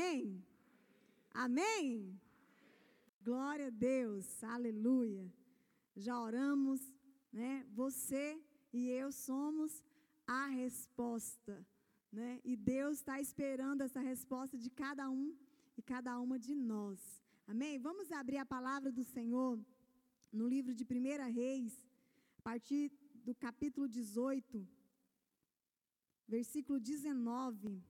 [0.00, 0.42] Amém?
[1.44, 2.18] Amém?
[3.22, 5.30] Glória a Deus, aleluia.
[5.94, 6.80] Já oramos,
[7.30, 7.66] né?
[7.80, 8.42] Você
[8.72, 9.82] e eu somos
[10.26, 11.54] a resposta,
[12.10, 12.40] né?
[12.42, 15.36] E Deus está esperando essa resposta de cada um
[15.76, 16.98] e cada uma de nós.
[17.46, 17.78] Amém?
[17.78, 19.60] Vamos abrir a palavra do Senhor
[20.32, 21.74] no livro de 1 Reis,
[22.38, 22.90] a partir
[23.22, 24.66] do capítulo 18,
[26.26, 27.89] versículo 19.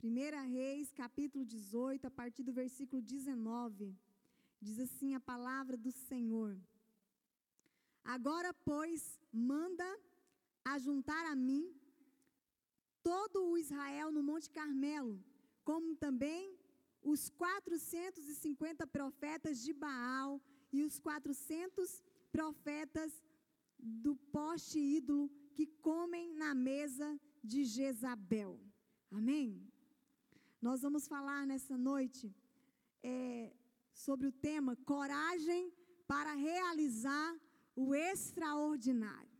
[0.00, 3.96] 1 Reis, capítulo 18, a partir do versículo 19.
[4.60, 6.56] Diz assim a palavra do Senhor:
[8.04, 9.88] Agora, pois, manda
[10.64, 11.74] ajuntar a mim
[13.02, 15.20] todo o Israel no Monte Carmelo,
[15.64, 16.56] como também
[17.02, 20.40] os 450 profetas de Baal
[20.72, 23.20] e os 400 profetas
[23.78, 28.60] do poste ídolo que comem na mesa de Jezabel.
[29.10, 29.66] Amém?
[30.60, 32.34] Nós vamos falar nessa noite
[33.02, 33.52] é,
[33.92, 35.72] sobre o tema coragem
[36.06, 37.30] para realizar
[37.76, 39.38] o extraordinário.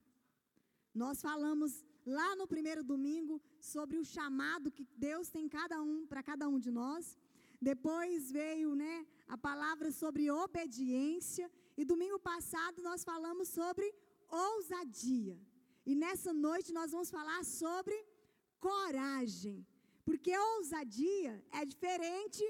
[0.95, 6.23] Nós falamos lá no primeiro domingo sobre o chamado que Deus tem cada um para
[6.23, 7.19] cada um de nós.
[7.61, 13.93] Depois veio, né, a palavra sobre obediência e domingo passado nós falamos sobre
[14.29, 15.37] ousadia.
[15.85, 17.97] E nessa noite nós vamos falar sobre
[18.61, 19.67] coragem.
[20.09, 22.43] Porque ousadia é diferente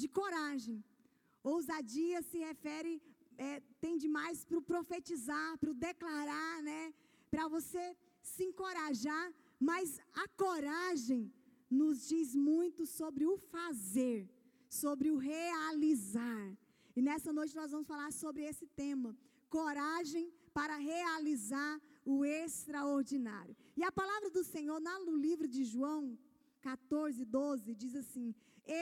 [0.00, 0.84] de coragem.
[1.42, 2.92] Ousadia se refere,
[3.38, 6.82] é, tem demais para o profetizar, para o declarar, né?
[7.30, 7.84] Para você
[8.20, 9.26] se encorajar.
[9.58, 11.32] Mas a coragem
[11.80, 14.28] nos diz muito sobre o fazer,
[14.68, 16.46] sobre o realizar.
[16.94, 19.16] E nessa noite nós vamos falar sobre esse tema:
[19.48, 23.56] coragem para realizar o extraordinário.
[23.78, 24.78] E a palavra do Senhor,
[25.10, 26.18] no livro de João
[26.68, 28.28] 14, 12, diz assim: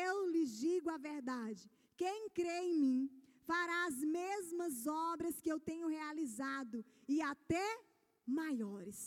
[0.05, 1.63] Eu lhes digo a verdade,
[2.03, 3.01] quem crê em mim
[3.51, 4.75] fará as mesmas
[5.13, 6.85] obras que eu tenho realizado
[7.15, 7.67] e até
[8.41, 8.99] maiores.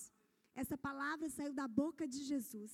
[0.62, 2.72] Essa palavra saiu da boca de Jesus,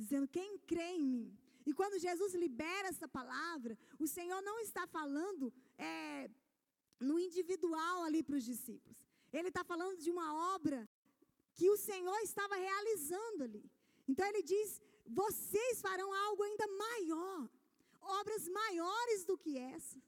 [0.00, 1.30] dizendo: Quem crê em mim.
[1.68, 6.28] E quando Jesus libera essa palavra, o Senhor não está falando é,
[7.08, 8.98] no individual ali para os discípulos.
[9.32, 10.78] Ele está falando de uma obra
[11.58, 13.64] que o Senhor estava realizando ali.
[14.08, 14.80] Então ele diz:
[15.20, 17.48] vocês farão algo ainda maior,
[18.20, 20.00] obras maiores do que essa.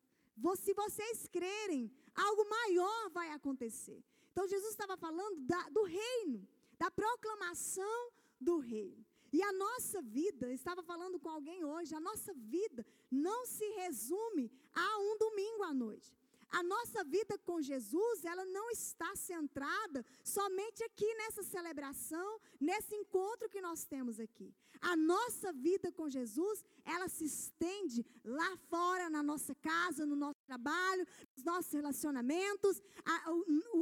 [0.56, 4.02] Se vocês crerem, algo maior vai acontecer.
[4.32, 8.10] Então Jesus estava falando da, do reino, da proclamação
[8.40, 9.04] do reino.
[9.32, 14.50] E a nossa vida, estava falando com alguém hoje, a nossa vida não se resume
[14.72, 16.12] a um domingo à noite.
[16.58, 23.48] A nossa vida com Jesus, ela não está centrada somente aqui nessa celebração, nesse encontro
[23.48, 24.54] que nós temos aqui.
[24.80, 30.40] A nossa vida com Jesus, ela se estende lá fora, na nossa casa, no nosso
[30.46, 31.04] trabalho,
[31.34, 33.16] nos nossos relacionamentos, a,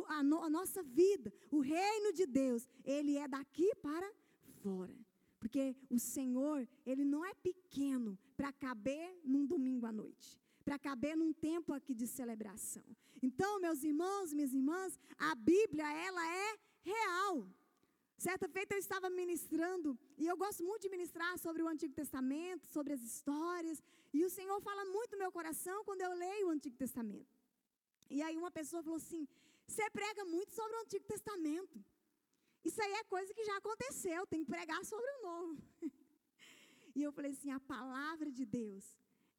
[0.08, 4.10] a, a, a nossa vida, o reino de Deus, ele é daqui para
[4.62, 4.96] fora.
[5.38, 11.16] Porque o Senhor, ele não é pequeno para caber num domingo à noite para caber
[11.16, 12.84] num tempo aqui de celebração.
[13.22, 17.46] Então, meus irmãos, minhas irmãs, a Bíblia, ela é real.
[18.16, 22.66] Certa feita eu estava ministrando, e eu gosto muito de ministrar sobre o Antigo Testamento,
[22.66, 26.50] sobre as histórias, e o Senhor fala muito no meu coração quando eu leio o
[26.50, 27.32] Antigo Testamento.
[28.08, 29.26] E aí uma pessoa falou assim:
[29.66, 31.82] você prega muito sobre o Antigo Testamento.
[32.64, 35.62] Isso aí é coisa que já aconteceu, tem que pregar sobre o novo.
[36.94, 38.84] e eu falei assim: a palavra de Deus,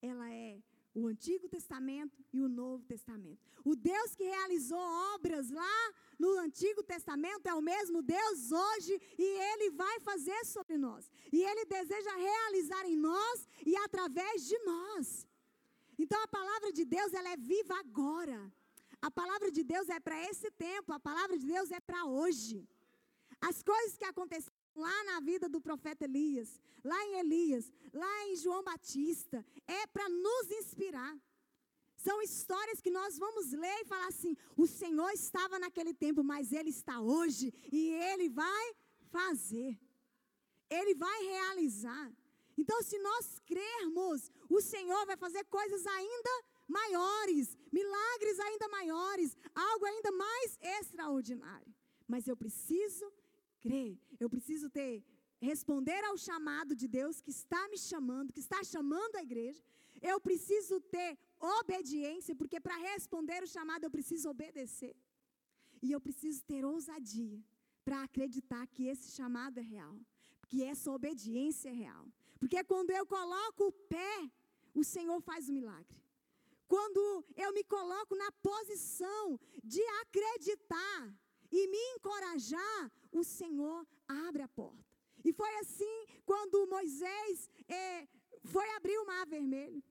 [0.02, 0.62] ela é
[0.94, 3.42] o Antigo Testamento e o Novo Testamento.
[3.66, 4.84] O Deus que realizou
[5.16, 10.78] obras lá no Antigo Testamento é o mesmo Deus hoje e Ele vai fazer sobre
[10.78, 11.10] nós.
[11.32, 15.28] E Ele deseja realizar em nós e através de nós.
[15.98, 18.40] Então a palavra de Deus ela é viva agora.
[19.02, 22.68] A palavra de Deus é para esse tempo, a palavra de Deus é para hoje.
[23.42, 28.36] As coisas que aconteceram lá na vida do profeta Elias, lá em Elias, lá em
[28.36, 31.16] João Batista, é para nos inspirar.
[31.96, 36.52] São histórias que nós vamos ler e falar assim: o Senhor estava naquele tempo, mas
[36.52, 38.76] Ele está hoje e Ele vai
[39.10, 39.80] fazer,
[40.70, 42.12] Ele vai realizar.
[42.58, 46.30] Então, se nós crermos, o Senhor vai fazer coisas ainda
[46.68, 51.74] maiores, milagres ainda maiores, algo ainda mais extraordinário.
[52.08, 53.12] Mas eu preciso
[53.64, 53.92] crer,
[54.24, 54.94] eu preciso ter
[55.52, 59.62] responder ao chamado de Deus que está me chamando, que está chamando a igreja.
[60.12, 61.12] Eu preciso ter
[61.60, 64.96] obediência, porque para responder o chamado eu preciso obedecer.
[65.86, 67.40] E eu preciso ter ousadia
[67.86, 69.96] para acreditar que esse chamado é real,
[70.50, 72.06] que essa obediência é real.
[72.40, 74.16] Porque quando eu coloco o pé,
[74.82, 75.98] o Senhor faz o milagre.
[76.74, 77.02] Quando
[77.44, 79.26] eu me coloco na posição
[79.64, 81.00] de acreditar
[81.56, 84.84] e me encorajar, o Senhor abre a porta.
[85.24, 85.96] E foi assim
[86.26, 88.08] quando Moisés é,
[88.54, 89.82] foi abrir o mar vermelho.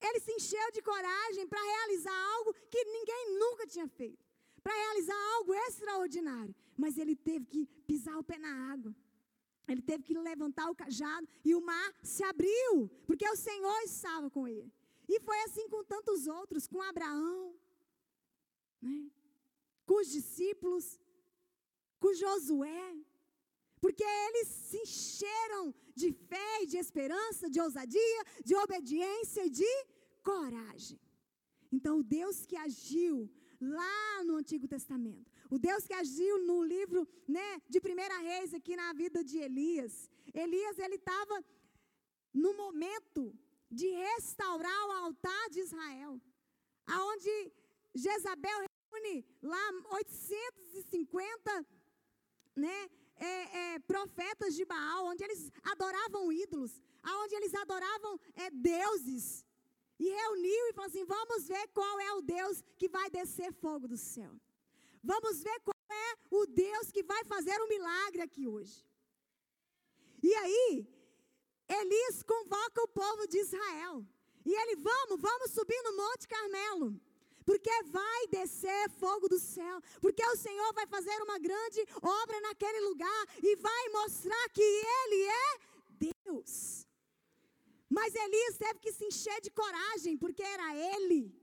[0.00, 4.24] Ele se encheu de coragem para realizar algo que ninguém nunca tinha feito.
[4.62, 6.54] Para realizar algo extraordinário.
[6.76, 8.94] Mas ele teve que pisar o pé na água.
[9.66, 14.30] Ele teve que levantar o cajado e o mar se abriu, porque o Senhor estava
[14.30, 14.72] com ele.
[15.06, 17.54] E foi assim com tantos outros, com Abraão,
[18.80, 19.10] né?
[19.88, 20.86] Com os discípulos,
[22.02, 22.88] com Josué,
[23.82, 25.64] porque eles se encheram
[26.00, 29.72] de fé e de esperança, de ousadia, de obediência e de
[30.30, 31.00] coragem.
[31.76, 33.14] Então, o Deus que agiu
[33.60, 37.00] lá no Antigo Testamento, o Deus que agiu no livro
[37.36, 39.94] né, de Primeira Reis, aqui na vida de Elias.
[40.44, 41.36] Elias, ele estava
[42.44, 43.22] no momento
[43.70, 46.20] de restaurar o altar de Israel,
[46.86, 47.52] aonde
[47.94, 48.68] Jezabel
[49.42, 51.66] lá 850
[52.56, 59.44] né, é, é, profetas de Baal, onde eles adoravam ídolos, aonde eles adoravam é, deuses.
[59.98, 63.88] E reuniu e falou assim: vamos ver qual é o Deus que vai descer fogo
[63.88, 64.32] do céu.
[65.02, 68.86] Vamos ver qual é o Deus que vai fazer um milagre aqui hoje.
[70.22, 70.86] E aí,
[71.68, 74.04] Elias convoca o povo de Israel.
[74.44, 77.00] E ele, vamos, vamos subir no Monte Carmelo.
[77.48, 79.76] Porque vai descer fogo do céu.
[80.02, 81.80] Porque o Senhor vai fazer uma grande
[82.22, 83.22] obra naquele lugar.
[83.42, 84.66] E vai mostrar que
[84.98, 85.48] Ele é
[86.12, 86.86] Deus.
[87.88, 91.34] Mas Elias teve que se encher de coragem, porque era ele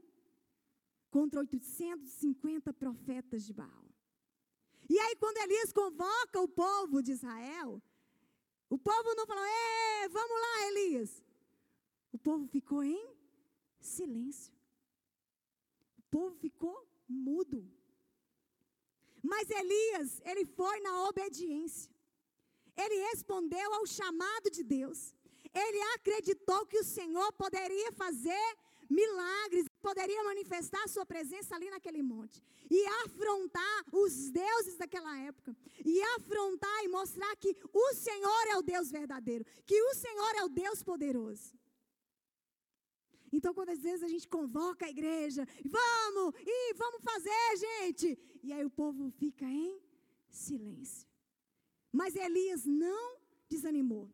[1.10, 3.88] contra 850 profetas de Baal.
[4.88, 7.82] E aí, quando Elias convoca o povo de Israel,
[8.70, 9.44] o povo não falou,
[10.12, 11.24] vamos lá, Elias.
[12.12, 13.04] O povo ficou em
[13.80, 14.55] silêncio.
[16.16, 16.78] Povo ficou
[17.30, 17.60] mudo.
[19.32, 21.92] Mas Elias, ele foi na obediência.
[22.84, 25.00] Ele respondeu ao chamado de Deus.
[25.64, 28.48] Ele acreditou que o Senhor poderia fazer
[28.90, 32.42] milagres, poderia manifestar a sua presença ali naquele monte.
[32.78, 35.54] E afrontar os deuses daquela época.
[35.84, 39.46] E afrontar e mostrar que o Senhor é o Deus verdadeiro.
[39.66, 41.54] Que o Senhor é o Deus poderoso.
[43.38, 45.44] Então, quando às vezes a gente convoca a igreja,
[45.78, 48.08] vamos, e vamos fazer, gente.
[48.44, 49.74] E aí o povo fica em
[50.30, 51.08] silêncio.
[51.92, 53.06] Mas Elias não
[53.50, 54.06] desanimou.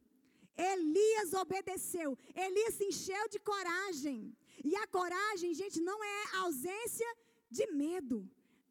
[0.74, 2.18] Elias obedeceu.
[2.36, 4.20] Elias se encheu de coragem.
[4.70, 7.10] E a coragem, gente, não é ausência
[7.50, 8.18] de medo.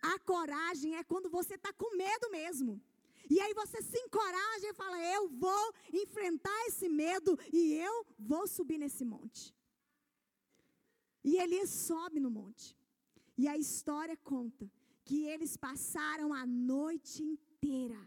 [0.02, 2.80] A coragem é quando você está com medo mesmo.
[3.28, 8.46] E aí você se encoraja e fala: Eu vou enfrentar esse medo e eu vou
[8.48, 9.54] subir nesse monte.
[11.22, 12.76] E Elias sobe no monte.
[13.36, 14.70] E a história conta
[15.04, 18.00] que eles passaram a noite inteira.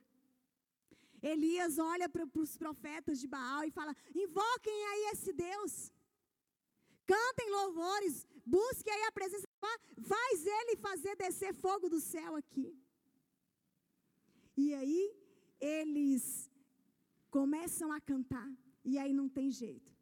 [1.21, 5.91] Elias olha para os profetas de Baal e fala: invoquem aí esse Deus.
[7.05, 9.47] Cantem louvores, busquem aí a presença,
[10.13, 12.77] faz ele fazer descer fogo do céu aqui.
[14.55, 15.01] E aí
[15.59, 16.49] eles
[17.29, 18.49] começam a cantar,
[18.85, 19.92] e aí não tem jeito.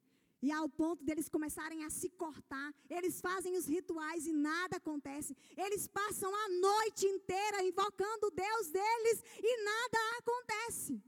[0.41, 5.37] E ao ponto deles começarem a se cortar, eles fazem os rituais e nada acontece.
[5.55, 11.03] Eles passam a noite inteira invocando o Deus deles e nada acontece.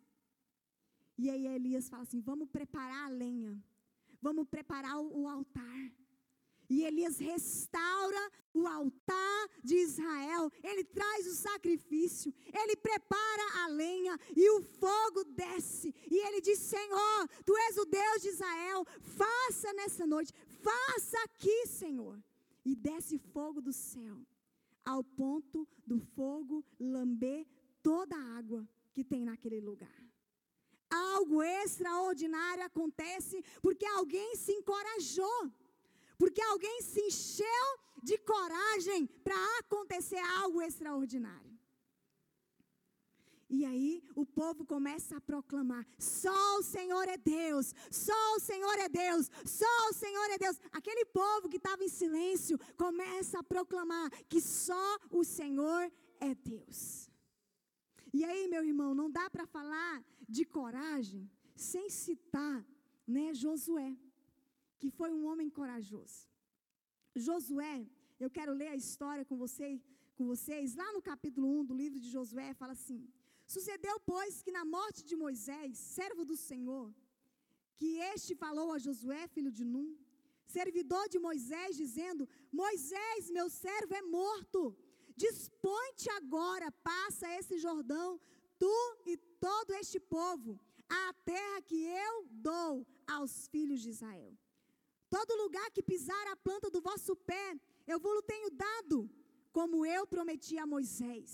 [1.17, 3.53] E aí Elias fala assim: vamos preparar a lenha
[4.23, 5.91] vamos preparar o, altar.
[6.69, 10.51] E Elias restaura o altar de Israel.
[10.63, 12.33] Ele traz o sacrifício.
[12.53, 15.93] Ele prepara a lenha e o fogo desce.
[16.09, 18.85] E ele diz: Senhor, tu és o Deus de Israel.
[19.01, 20.33] Faça nessa noite.
[20.61, 22.21] Faça aqui, Senhor.
[22.65, 24.17] E desce fogo do céu,
[24.85, 27.45] ao ponto do fogo lamber
[27.81, 30.03] toda a água que tem naquele lugar
[30.93, 35.51] algo extraordinário acontece porque alguém se encorajou,
[36.17, 41.53] porque alguém se encheu de coragem para acontecer algo extraordinário.
[43.49, 48.77] E aí o povo começa a proclamar: só o Senhor é Deus, só o Senhor
[48.79, 50.59] é Deus, só o Senhor é Deus.
[50.71, 57.09] Aquele povo que estava em silêncio começa a proclamar que só o Senhor é Deus.
[58.11, 62.65] E aí, meu irmão, não dá para falar de coragem sem citar
[63.07, 63.95] né, Josué,
[64.83, 66.21] que foi um homem corajoso.
[67.25, 67.75] Josué,
[68.23, 69.67] eu quero ler a história com, você,
[70.17, 72.99] com vocês, lá no capítulo 1 do livro de Josué, fala assim:
[73.53, 76.87] Sucedeu, pois, que na morte de Moisés, servo do Senhor,
[77.77, 79.89] que este falou a Josué, filho de Num,
[80.57, 82.27] servidor de Moisés, dizendo:
[82.63, 84.61] Moisés, meu servo é morto.
[85.25, 88.09] Dispõe-te agora, passa esse Jordão,
[88.63, 88.77] tu
[89.11, 89.15] e
[89.47, 90.59] todo este povo,
[91.03, 92.15] à terra que eu
[92.51, 92.71] dou
[93.15, 94.33] aos filhos de Israel.
[95.15, 97.47] Todo lugar que pisar a planta do vosso pé,
[97.85, 98.97] eu vos tenho dado,
[99.51, 101.29] como eu prometi a Moisés.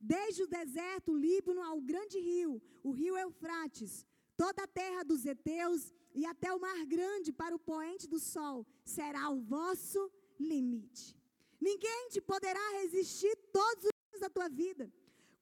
[0.00, 4.04] Desde o deserto, o Líbano ao grande rio, o rio Eufrates,
[4.36, 8.66] toda a terra dos heteus e até o mar grande para o poente do sol,
[8.84, 10.10] será o vosso
[10.52, 11.16] limite.
[11.60, 14.92] Ninguém te poderá resistir todos os dias da tua vida.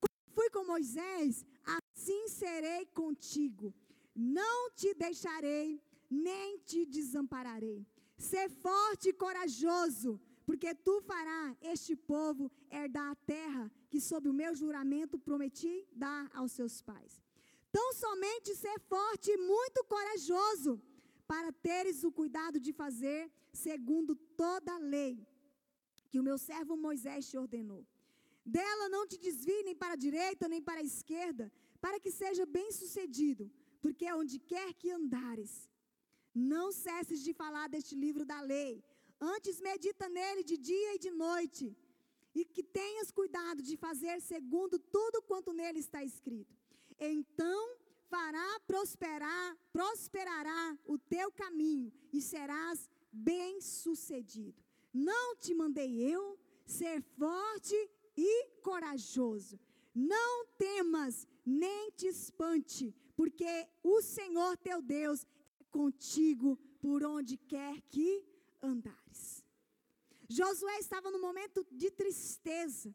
[0.02, 3.72] Como fui com Moisés, assim serei contigo.
[4.14, 7.86] Não te deixarei, nem te desampararei.
[8.16, 14.32] Ser forte e corajoso, porque tu farás este povo herdar a terra que, sob o
[14.32, 17.22] meu juramento, prometi dar aos seus pais.
[17.70, 20.80] Tão somente ser forte e muito corajoso,
[21.26, 25.14] para teres o cuidado de fazer segundo toda a lei
[26.08, 27.86] que o meu servo Moisés te ordenou.
[28.44, 32.46] Dela não te desvie nem para a direita nem para a esquerda, para que seja
[32.46, 33.50] bem sucedido,
[33.82, 35.68] porque onde quer que andares,
[36.34, 38.82] não cesses de falar deste livro da lei,
[39.20, 41.76] antes medita nele de dia e de noite,
[42.34, 46.56] e que tenhas cuidado de fazer segundo tudo quanto nele está escrito.
[46.98, 47.76] Então
[48.08, 54.62] fará prosperar, prosperará o teu caminho e serás bem-sucedido.
[54.92, 57.76] Não te mandei eu ser forte
[58.16, 59.58] e corajoso.
[59.94, 65.26] Não temas, nem te espante, porque o Senhor teu Deus
[65.78, 66.48] contigo
[66.84, 68.08] por onde quer que
[68.70, 69.44] andares.
[70.28, 72.90] Josué estava num momento de tristeza,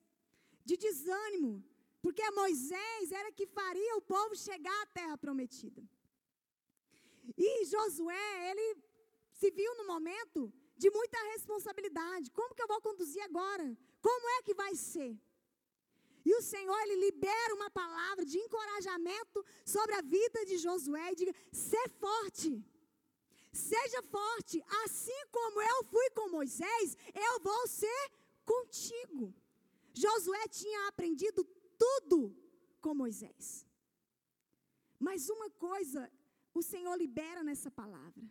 [0.70, 1.54] de desânimo,
[2.02, 5.82] porque Moisés era que faria o povo chegar à terra prometida.
[7.38, 8.68] E Josué, ele
[9.40, 10.42] se viu no momento
[10.76, 12.32] de muita responsabilidade.
[12.32, 13.68] Como que eu vou conduzir agora?
[14.02, 15.12] Como é que vai ser?
[16.26, 21.16] E o Senhor, Ele libera uma palavra de encorajamento sobre a vida de Josué e
[21.16, 22.52] diga: ser forte.
[23.54, 28.12] Seja forte, assim como eu fui com Moisés, eu vou ser
[28.44, 29.32] contigo.
[29.94, 31.46] Josué tinha aprendido
[31.78, 32.36] tudo
[32.82, 33.66] com Moisés.
[35.00, 36.12] Mas uma coisa
[36.54, 38.24] o Senhor libera nessa palavra.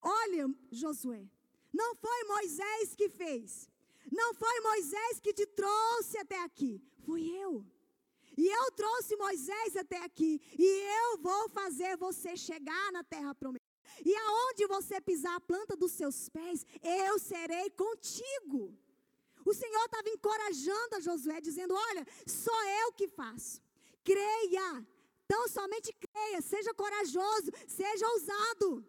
[0.00, 1.28] Olha, Josué,
[1.72, 3.68] não foi Moisés que fez,
[4.10, 7.64] não foi Moisés que te trouxe até aqui, fui eu.
[8.36, 13.71] E eu trouxe Moisés até aqui, e eu vou fazer você chegar na terra prometida.
[14.04, 18.76] E aonde você pisar a planta dos seus pés, eu serei contigo.
[19.44, 23.60] O Senhor estava encorajando a Josué, dizendo: Olha, sou eu que faço.
[24.04, 24.86] Creia.
[25.24, 28.84] Então somente creia, seja corajoso, seja ousado.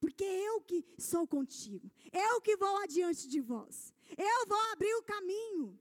[0.00, 1.90] Porque eu que sou contigo.
[2.12, 3.94] Eu que vou adiante de vós.
[4.16, 5.78] Eu vou abrir o caminho.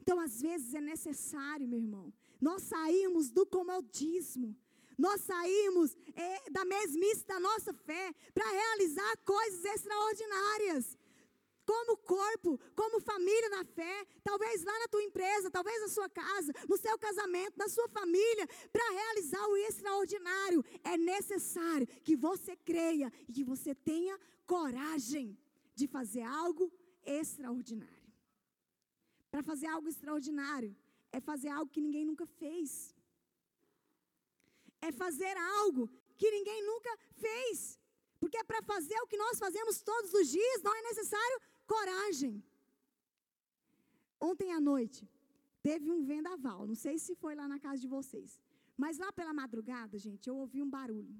[0.00, 4.56] Então, às vezes é necessário, meu irmão, nós sairmos do comodismo.
[4.98, 10.98] Nós saímos é, da mesmice da nossa fé para realizar coisas extraordinárias
[11.64, 16.50] como corpo, como família na fé, talvez lá na tua empresa, talvez na sua casa,
[16.66, 23.12] no seu casamento, na sua família, para realizar o extraordinário, é necessário que você creia
[23.28, 25.38] e que você tenha coragem
[25.74, 26.72] de fazer algo
[27.04, 28.12] extraordinário.
[29.30, 30.74] Para fazer algo extraordinário,
[31.12, 32.94] é fazer algo que ninguém nunca fez.
[34.80, 36.92] É fazer algo que ninguém nunca
[37.24, 37.78] fez.
[38.20, 42.42] Porque para fazer o que nós fazemos todos os dias, não é necessário coragem.
[44.20, 45.08] Ontem à noite,
[45.62, 46.66] teve um vendaval.
[46.66, 48.40] Não sei se foi lá na casa de vocês.
[48.76, 51.16] Mas lá pela madrugada, gente, eu ouvi um barulho.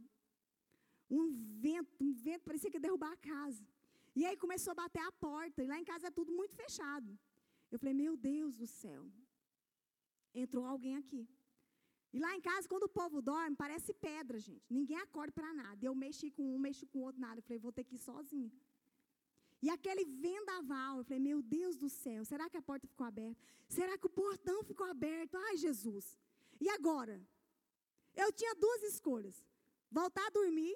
[1.10, 1.26] Um
[1.64, 3.64] vento, um vento, parecia que ia derrubar a casa.
[4.14, 5.62] E aí começou a bater a porta.
[5.62, 7.10] E lá em casa é tudo muito fechado.
[7.70, 9.02] Eu falei, meu Deus do céu.
[10.34, 11.28] Entrou alguém aqui.
[12.12, 14.64] E lá em casa, quando o povo dorme, parece pedra, gente.
[14.70, 15.84] Ninguém acorda para nada.
[15.84, 17.38] Eu mexi com um, mexi com outro, nada.
[17.38, 18.50] Eu falei, vou ter que ir sozinha.
[19.60, 23.40] E aquele vendaval, eu falei, meu Deus do céu, será que a porta ficou aberta?
[23.68, 25.36] Será que o portão ficou aberto?
[25.36, 26.16] Ai, Jesus.
[26.60, 27.20] E agora?
[28.14, 29.44] Eu tinha duas escolhas:
[29.90, 30.74] voltar a dormir,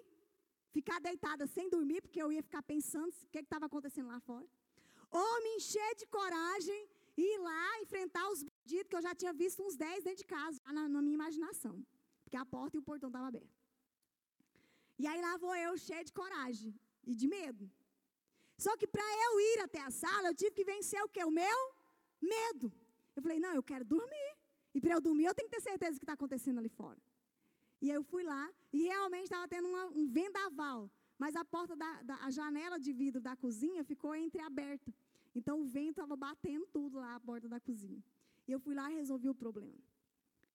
[0.71, 4.47] ficar deitada sem dormir, porque eu ia ficar pensando o que estava acontecendo lá fora,
[5.11, 9.33] ou me encher de coragem e ir lá enfrentar os bandidos, que eu já tinha
[9.33, 11.85] visto uns 10 dentro de casa, na, na minha imaginação,
[12.23, 13.51] porque a porta e o portão estavam abertos.
[14.99, 17.71] E aí lá vou eu, cheia de coragem e de medo.
[18.57, 21.23] Só que para eu ir até a sala, eu tive que vencer o que?
[21.25, 21.59] O meu
[22.21, 22.73] medo.
[23.17, 24.37] Eu falei, não, eu quero dormir.
[24.75, 27.01] E para eu dormir, eu tenho que ter certeza do que está acontecendo ali fora.
[27.81, 30.91] E eu fui lá e realmente estava tendo uma, um vendaval.
[31.19, 34.95] Mas a porta da, da a janela de vidro da cozinha ficou entreaberta.
[35.35, 38.03] Então o vento estava batendo tudo lá a porta da cozinha.
[38.47, 39.79] E eu fui lá e resolvi o problema.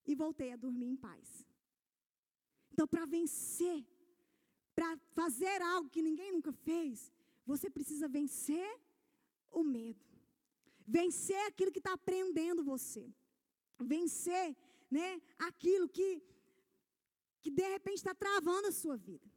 [0.06, 1.46] E voltei a dormir em paz.
[2.72, 3.86] Então, para vencer,
[4.76, 7.12] para fazer algo que ninguém nunca fez,
[7.46, 8.70] você precisa vencer
[9.52, 10.06] o medo.
[10.86, 13.04] Vencer aquilo que está prendendo você.
[13.80, 14.56] Vencer
[14.90, 16.22] né, aquilo que,
[17.42, 19.28] que de repente está travando a sua vida.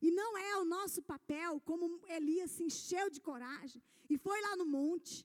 [0.00, 4.56] E não é o nosso papel, como Elias se encheu de coragem e foi lá
[4.56, 5.24] no monte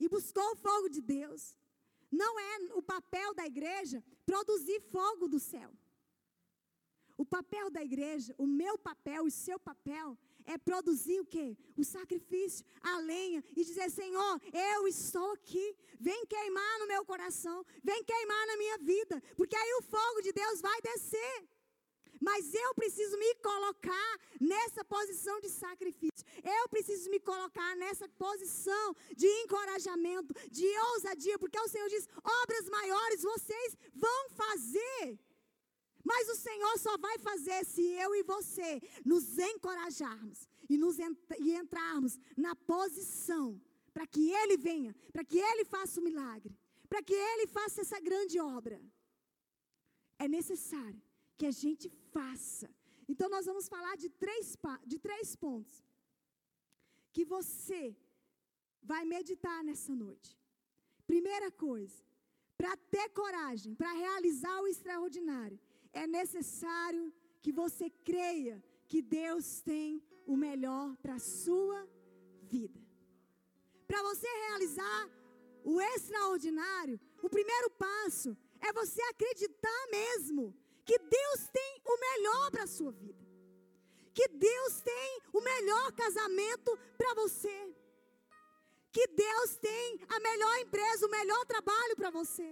[0.00, 1.56] e buscou o fogo de Deus.
[2.10, 5.70] Não é o papel da igreja produzir fogo do céu.
[7.16, 11.56] O papel da igreja, o meu papel, o seu papel, é produzir o quê?
[11.76, 15.76] O sacrifício, a lenha e dizer: Senhor, eu estou aqui.
[16.00, 20.32] Vem queimar no meu coração, vem queimar na minha vida, porque aí o fogo de
[20.32, 21.48] Deus vai descer.
[22.20, 26.26] Mas eu preciso me colocar nessa posição de sacrifício.
[26.42, 32.08] Eu preciso me colocar nessa posição de encorajamento, de ousadia, porque o Senhor diz:
[32.42, 35.18] obras maiores vocês vão fazer.
[36.04, 41.18] Mas o Senhor só vai fazer se eu e você nos encorajarmos e, nos ent
[41.40, 43.60] e entrarmos na posição
[43.92, 46.56] para que Ele venha, para que Ele faça o milagre,
[46.88, 48.80] para que Ele faça essa grande obra.
[50.18, 51.02] É necessário
[51.38, 52.68] que a gente faça.
[53.08, 55.76] Então, nós vamos falar de três, de três pontos
[57.12, 57.96] que você
[58.82, 60.36] vai meditar nessa noite.
[61.06, 62.02] Primeira coisa,
[62.56, 65.58] para ter coragem, para realizar o extraordinário,
[65.92, 71.88] é necessário que você creia que Deus tem o melhor para a sua
[72.42, 72.80] vida.
[73.86, 75.08] Para você realizar
[75.64, 80.54] o extraordinário, o primeiro passo é você acreditar mesmo
[80.88, 83.24] que Deus tem o melhor para a sua vida.
[84.18, 87.58] Que Deus tem o melhor casamento para você.
[88.96, 92.50] Que Deus tem a melhor empresa, o melhor trabalho para você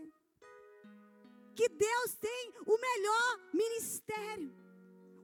[1.56, 4.54] que Deus tem o melhor ministério,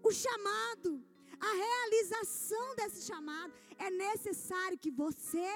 [0.03, 1.05] o chamado,
[1.39, 3.53] a realização desse chamado.
[3.79, 5.47] É necessário que você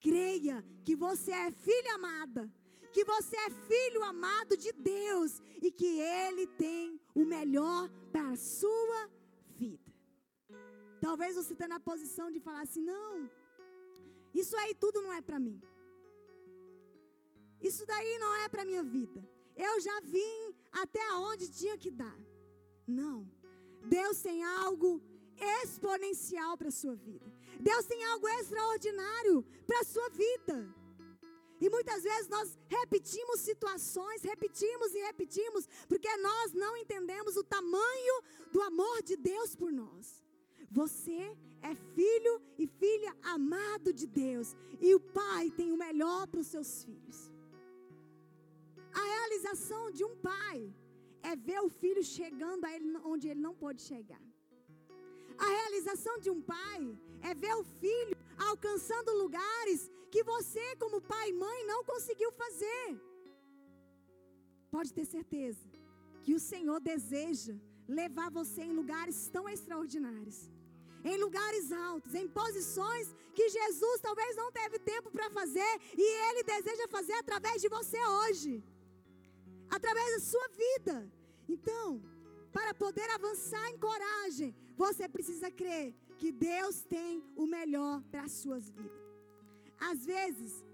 [0.00, 2.50] creia que você é filha amada,
[2.94, 5.32] que você é filho amado de Deus
[5.66, 9.00] e que Ele tem o melhor para a sua
[9.62, 9.92] vida.
[11.06, 13.12] Talvez você esteja na posição de falar assim: não,
[14.42, 15.58] isso aí tudo não é para mim.
[17.68, 19.20] Isso daí não é para minha vida
[19.56, 22.18] eu já vim até onde tinha que dar.
[22.86, 23.28] Não.
[23.86, 25.02] Deus tem algo
[25.62, 27.32] exponencial para a sua vida.
[27.60, 30.74] Deus tem algo extraordinário para a sua vida.
[31.64, 32.48] E muitas vezes nós
[32.78, 38.16] repetimos situações, repetimos e repetimos, porque nós não entendemos o tamanho
[38.52, 40.06] do amor de Deus por nós.
[40.80, 41.22] Você
[41.70, 44.48] é filho e filha amado de Deus,
[44.86, 47.18] e o Pai tem o melhor para os seus filhos.
[49.00, 50.58] A realização de um pai
[51.30, 54.24] é ver o filho chegando ele onde ele não pode chegar.
[55.46, 56.82] A realização de um pai
[57.22, 58.16] é ver o filho
[58.50, 59.80] alcançando lugares
[60.14, 62.84] que você, como pai e mãe, não conseguiu fazer.
[64.74, 65.64] Pode ter certeza
[66.24, 67.54] que o Senhor deseja
[68.00, 70.38] levar você em lugares tão extraordinários,
[71.10, 75.72] em lugares altos, em posições que Jesus talvez não teve tempo para fazer
[76.04, 78.52] e Ele deseja fazer através de você hoje
[79.76, 80.96] através da sua vida.
[81.54, 81.86] Então,
[82.56, 85.86] para poder avançar em coragem, você precisa crer
[86.20, 89.03] que Deus tem o melhor para as suas vidas.
[89.78, 90.64] Às vezes,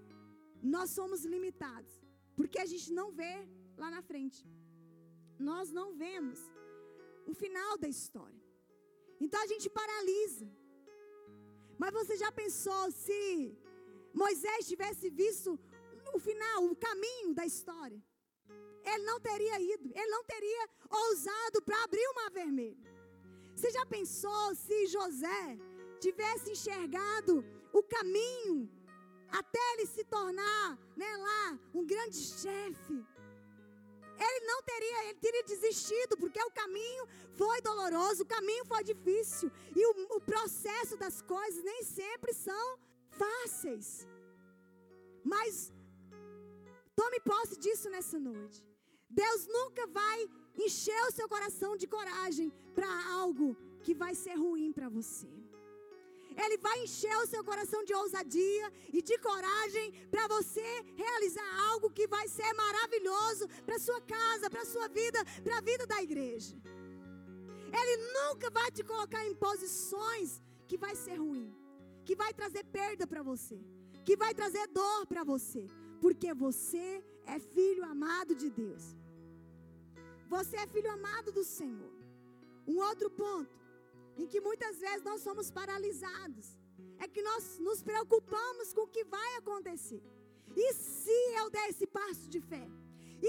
[0.61, 1.93] nós somos limitados,
[2.35, 4.45] porque a gente não vê lá na frente.
[5.39, 6.39] Nós não vemos
[7.25, 8.41] o final da história.
[9.19, 10.47] Então a gente paralisa.
[11.77, 13.57] Mas você já pensou se
[14.13, 15.59] Moisés tivesse visto
[16.13, 18.01] o final, o caminho da história?
[18.83, 22.77] ele não teria ido, ele não teria ousado para abrir o mar vermelho.
[23.55, 25.57] Você já pensou se José
[25.99, 28.69] tivesse enxergado o caminho
[29.31, 33.05] até ele se tornar, né, lá, um grande chefe?
[34.23, 39.51] Ele não teria, ele teria desistido, porque o caminho foi doloroso, o caminho foi difícil,
[39.75, 44.07] e o, o processo das coisas nem sempre são fáceis.
[45.23, 45.71] Mas
[46.95, 48.63] tome posse disso nessa noite.
[49.09, 54.71] Deus nunca vai encher o seu coração de coragem para algo que vai ser ruim
[54.71, 55.40] para você.
[56.45, 60.67] Ele vai encher o seu coração de ousadia e de coragem para você
[61.03, 65.85] realizar algo que vai ser maravilhoso para sua casa, para sua vida, para a vida
[65.93, 66.55] da igreja.
[67.79, 71.49] Ele nunca vai te colocar em posições que vai ser ruim,
[72.05, 73.59] que vai trazer perda para você,
[74.05, 75.63] que vai trazer dor para você,
[76.03, 78.83] porque você é filho amado de Deus.
[80.27, 81.93] Você é filho amado do Senhor.
[82.67, 83.60] Um outro ponto
[84.21, 86.47] em que muitas vezes nós somos paralisados
[87.03, 90.03] é que nós nos preocupamos com o que vai acontecer.
[90.63, 92.65] E se eu der esse passo de fé?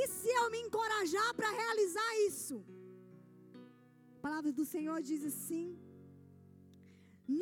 [0.01, 2.57] E se eu me encorajar para realizar isso?
[4.17, 5.67] A palavra do Senhor diz assim: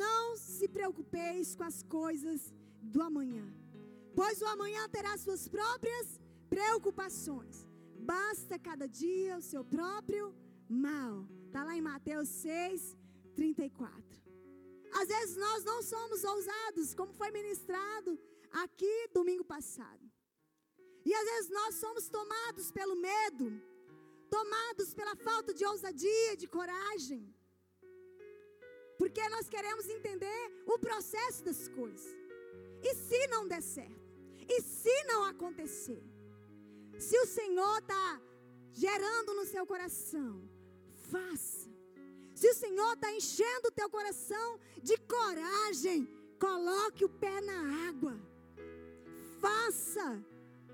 [0.05, 2.53] Não se preocupeis com as coisas
[2.93, 3.45] do amanhã,
[4.19, 6.07] pois o amanhã terá suas próprias
[6.55, 7.57] preocupações.
[8.13, 10.25] Basta cada dia o seu próprio
[10.87, 11.15] mal.
[11.47, 12.95] Está lá em Mateus 6,
[13.35, 14.21] 34.
[14.99, 18.19] Às vezes nós não somos ousados, como foi ministrado
[18.63, 20.03] aqui domingo passado.
[21.05, 23.45] E às vezes nós somos tomados pelo medo,
[24.29, 27.23] tomados pela falta de ousadia, de coragem.
[28.99, 32.15] Porque nós queremos entender o processo das coisas.
[32.83, 34.01] E se não der certo?
[34.47, 36.03] E se não acontecer?
[36.99, 38.21] Se o Senhor está
[38.73, 40.47] gerando no seu coração,
[41.09, 41.70] faça.
[42.41, 48.15] Se o Senhor está enchendo o teu coração de coragem, coloque o pé na água.
[49.39, 50.07] Faça.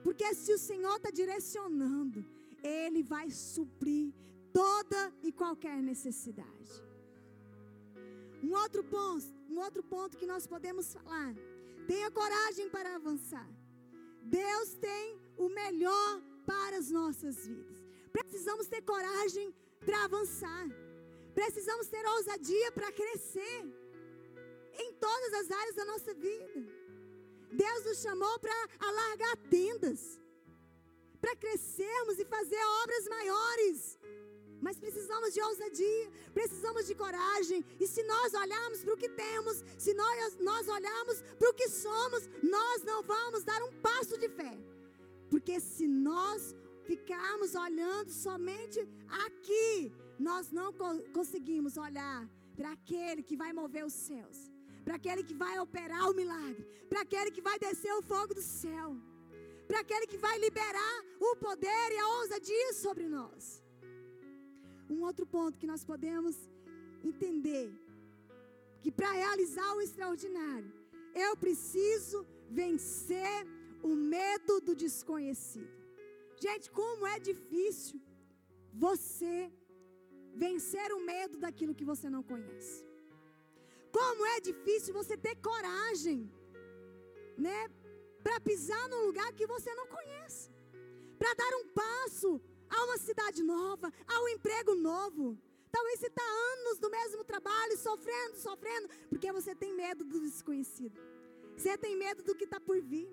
[0.01, 2.25] Porque se o Senhor está direcionando,
[2.63, 4.13] Ele vai suprir
[4.53, 6.71] toda e qualquer necessidade.
[8.41, 11.36] Um outro ponto, um outro ponto que nós podemos falar.
[11.86, 13.49] Tenha coragem para avançar.
[14.23, 17.77] Deus tem o melhor para as nossas vidas.
[18.13, 19.53] Precisamos ter coragem
[19.86, 20.87] para avançar.
[21.39, 23.60] Precisamos ter ousadia para crescer
[24.84, 26.60] em todas as áreas da nossa vida.
[27.63, 30.02] Deus nos chamou para alargar tendas,
[31.21, 34.00] para crescermos e fazer obras maiores.
[34.65, 37.63] Mas precisamos de ousadia, precisamos de coragem.
[37.80, 41.69] E se nós olharmos para o que temos, se nós, nós olharmos para o que
[41.69, 44.58] somos, nós não vamos dar um passo de fé.
[45.30, 46.56] Porque se nós
[46.89, 48.80] ficarmos olhando somente
[49.26, 54.38] aqui, nós não co conseguimos olhar para aquele que vai mover os céus,
[54.84, 58.41] para aquele que vai operar o milagre, para aquele que vai descer o fogo do
[58.41, 58.89] céu,
[59.67, 63.63] para aquele que vai liberar o poder e a ousadia sobre nós.
[64.89, 66.36] Um outro ponto que nós podemos
[67.03, 67.69] entender
[68.82, 70.71] que para realizar o extraordinário,
[71.13, 73.45] eu preciso vencer
[73.84, 75.75] o medo do desconhecido.
[76.39, 77.99] Gente, como é difícil
[78.73, 79.51] você
[80.45, 82.86] vencer o medo daquilo que você não conhece.
[83.97, 86.19] Como é difícil você ter coragem,
[87.45, 87.60] né,
[88.23, 90.52] para pisar num lugar que você não conhece,
[91.19, 95.38] para dar um passo a uma cidade nova, a um emprego novo.
[95.71, 100.97] Talvez você está anos no mesmo trabalho, sofrendo, sofrendo, porque você tem medo do desconhecido.
[101.56, 103.12] Você tem medo do que está por vir.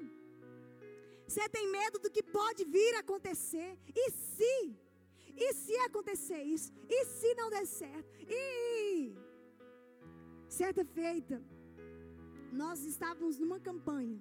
[1.27, 3.79] Você tem medo do que pode vir a acontecer.
[3.95, 4.77] E se?
[5.37, 6.73] E se acontecer isso?
[6.89, 8.15] E se não der certo?
[8.29, 9.15] E
[10.49, 11.43] certa feita,
[12.53, 14.21] nós estávamos numa campanha.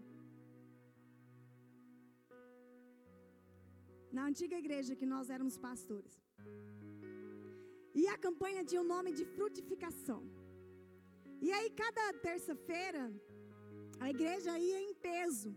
[4.12, 6.16] Na antiga igreja que nós éramos pastores.
[7.94, 10.22] E a campanha tinha o nome de frutificação.
[11.46, 13.04] E aí, cada terça-feira,
[14.00, 15.52] a igreja ia em peso.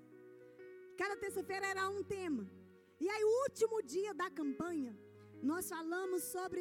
[1.00, 2.44] Cada terça-feira era um tema.
[3.04, 4.92] E aí, o último dia da campanha,
[5.52, 6.60] nós falamos sobre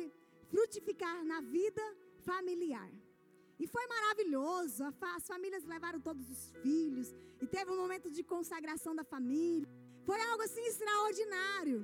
[0.51, 1.83] frutificar na vida
[2.29, 2.91] familiar.
[3.59, 4.83] E foi maravilhoso.
[5.17, 7.07] As famílias levaram todos os filhos.
[7.41, 9.67] E teve um momento de consagração da família.
[10.07, 11.79] Foi algo assim extraordinário.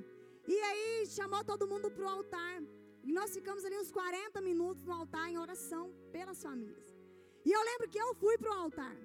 [0.46, 2.62] E aí chamou todo mundo para o altar.
[3.02, 6.88] E nós ficamos ali uns 40 minutos no altar em oração pelas famílias.
[7.44, 8.96] E eu lembro que eu fui para o altar.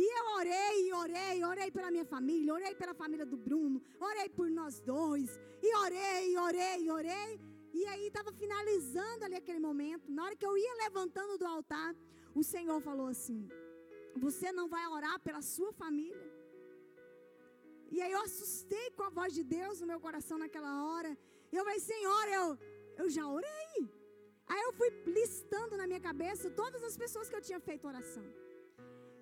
[0.00, 4.48] E eu orei, orei, orei pela minha família, orei pela família do Bruno, orei por
[4.58, 5.30] nós dois,
[5.66, 7.30] e orei, orei, orei.
[7.78, 10.04] E aí estava finalizando ali aquele momento.
[10.16, 11.90] Na hora que eu ia levantando do altar,
[12.40, 13.40] o Senhor falou assim:
[14.24, 16.26] Você não vai orar pela sua família?
[17.94, 21.10] E aí eu assustei com a voz de Deus no meu coração naquela hora.
[21.58, 22.46] Eu falei, Senhor, eu,
[23.02, 23.78] eu já orei.
[24.46, 28.26] Aí eu fui listando na minha cabeça todas as pessoas que eu tinha feito oração.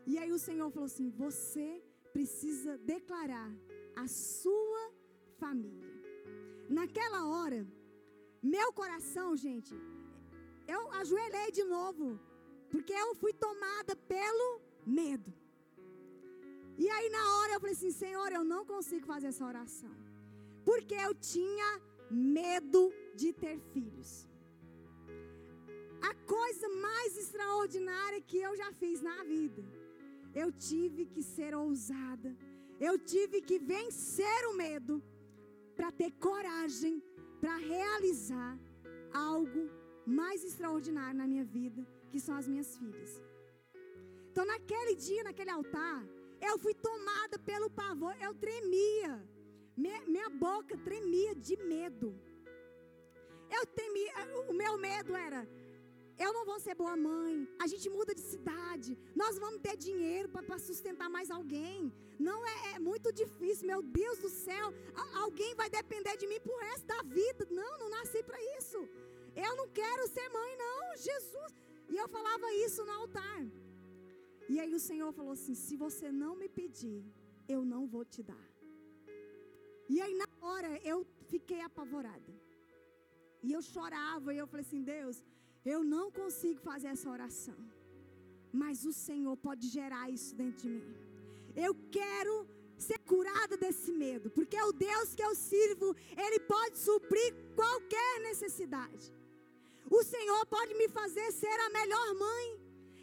[0.07, 3.51] E aí o Senhor falou assim: Você precisa declarar
[3.97, 4.85] a sua
[5.39, 5.95] família.
[6.69, 7.67] Naquela hora,
[8.43, 9.75] meu coração, gente,
[10.67, 12.19] eu ajoelhei de novo
[12.71, 15.33] Porque eu fui tomada pelo medo.
[16.79, 19.95] E aí na hora eu falei assim, Senhor, eu não consigo fazer essa oração.
[20.65, 24.29] Porque eu tinha medo de ter filhos.
[26.03, 29.65] A coisa mais extraordinária que eu já fiz na vida.
[30.43, 32.31] Eu tive que ser ousada.
[32.79, 34.95] Eu tive que vencer o medo
[35.77, 36.95] para ter coragem
[37.41, 38.53] para realizar
[39.13, 39.63] algo
[40.19, 43.11] mais extraordinário na minha vida, que são as minhas filhas.
[44.31, 45.99] Então, naquele dia, naquele altar,
[46.49, 49.13] eu fui tomada pelo pavor, eu tremia,
[49.77, 52.09] minha, minha boca tremia de medo.
[53.57, 54.13] Eu temia,
[54.51, 55.49] o meu medo era:
[56.25, 57.35] eu não vou ser boa mãe.
[57.65, 58.91] A gente muda de cidade.
[59.15, 61.93] Nós vamos ter dinheiro para sustentar mais alguém.
[62.19, 64.67] Não é, é, muito difícil, meu Deus do céu.
[65.25, 67.47] alguém vai depender de mim pro resto da vida.
[67.51, 68.79] Não, não nasci para isso.
[69.45, 71.53] Eu não quero ser mãe, não, Jesus.
[71.93, 73.41] E eu falava isso no altar.
[74.49, 77.05] E aí o Senhor falou assim: se você não me pedir,
[77.55, 78.47] eu não vou te dar.
[79.89, 80.99] E aí na hora eu
[81.33, 82.33] fiquei apavorada.
[83.47, 85.23] E eu chorava e eu falei assim: Deus,
[85.75, 87.57] eu não consigo fazer essa oração.
[88.53, 90.97] Mas o Senhor pode gerar isso dentro de mim.
[91.55, 92.47] Eu quero
[92.79, 99.13] ser curada desse medo, porque o Deus que eu sirvo, Ele pode suprir qualquer necessidade.
[99.91, 102.61] O Senhor pode me fazer ser a melhor mãe.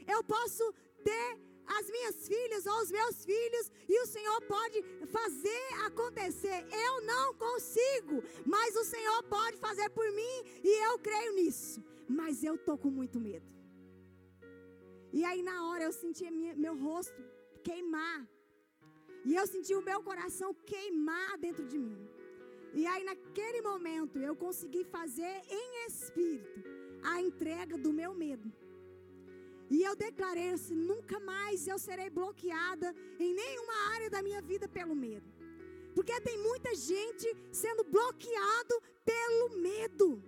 [0.07, 0.63] Eu posso
[1.03, 6.65] ter as minhas filhas ou os meus filhos e o Senhor pode fazer acontecer.
[6.87, 12.43] Eu não consigo, mas o Senhor pode fazer por mim e eu creio nisso mas
[12.43, 13.45] eu tô com muito medo.
[15.11, 17.21] E aí na hora eu senti meu rosto
[17.63, 18.27] queimar.
[19.25, 22.07] E eu senti o meu coração queimar dentro de mim.
[22.73, 26.63] E aí naquele momento eu consegui fazer em espírito
[27.03, 28.51] a entrega do meu medo.
[29.69, 34.67] E eu declarei assim: nunca mais eu serei bloqueada em nenhuma área da minha vida
[34.67, 35.31] pelo medo.
[35.95, 40.23] Porque tem muita gente sendo bloqueado pelo medo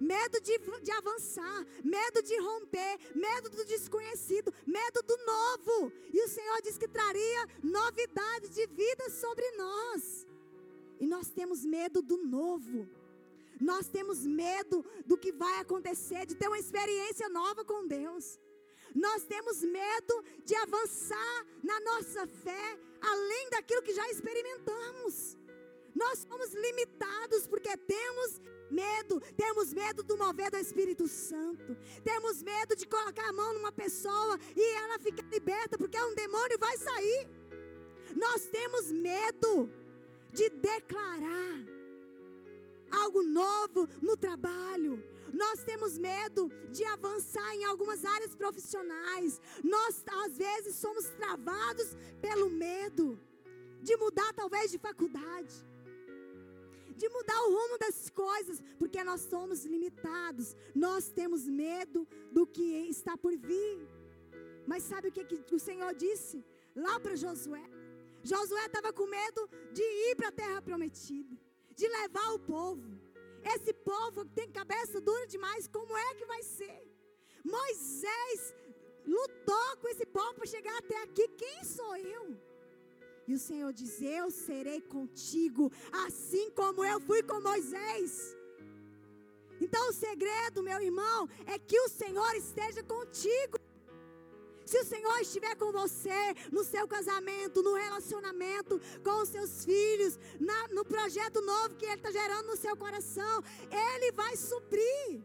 [0.00, 5.92] medo de, de avançar, medo de romper, medo do desconhecido, medo do novo.
[6.12, 10.26] E o Senhor disse que traria novidade de vida sobre nós.
[11.00, 12.88] E nós temos medo do novo.
[13.60, 18.38] Nós temos medo do que vai acontecer, de ter uma experiência nova com Deus.
[18.94, 25.36] Nós temos medo de avançar na nossa fé além daquilo que já experimentamos.
[25.98, 32.76] Nós somos limitados porque temos medo, temos medo do mover do Espírito Santo, temos medo
[32.76, 37.26] de colocar a mão numa pessoa e ela ficar liberta, porque um demônio vai sair.
[38.14, 39.68] Nós temos medo
[40.32, 41.56] de declarar
[43.02, 45.02] algo novo no trabalho.
[45.32, 49.40] Nós temos medo de avançar em algumas áreas profissionais.
[49.64, 53.18] Nós, às vezes, somos travados pelo medo
[53.82, 55.67] de mudar, talvez, de faculdade
[57.00, 62.06] de mudar o rumo das coisas, porque nós somos limitados, nós temos medo
[62.36, 63.78] do que está por vir.
[64.70, 67.66] Mas sabe o que, que o Senhor disse lá para Josué?
[68.22, 71.34] Josué estava com medo de ir para a terra prometida,
[71.78, 72.86] de levar o povo.
[73.54, 76.80] Esse povo tem cabeça dura demais, como é que vai ser?
[77.44, 78.40] Moisés
[79.06, 81.26] lutou com esse povo para chegar até aqui.
[81.28, 82.47] Quem sou eu?
[83.28, 85.70] E o Senhor diz: Eu serei contigo,
[86.06, 88.34] assim como eu fui com Moisés.
[89.60, 93.58] Então o segredo, meu irmão, é que o Senhor esteja contigo.
[94.64, 96.20] Se o Senhor estiver com você
[96.52, 101.94] no seu casamento, no relacionamento com os seus filhos, na, no projeto novo que Ele
[101.94, 105.22] está gerando no seu coração, Ele vai suprir.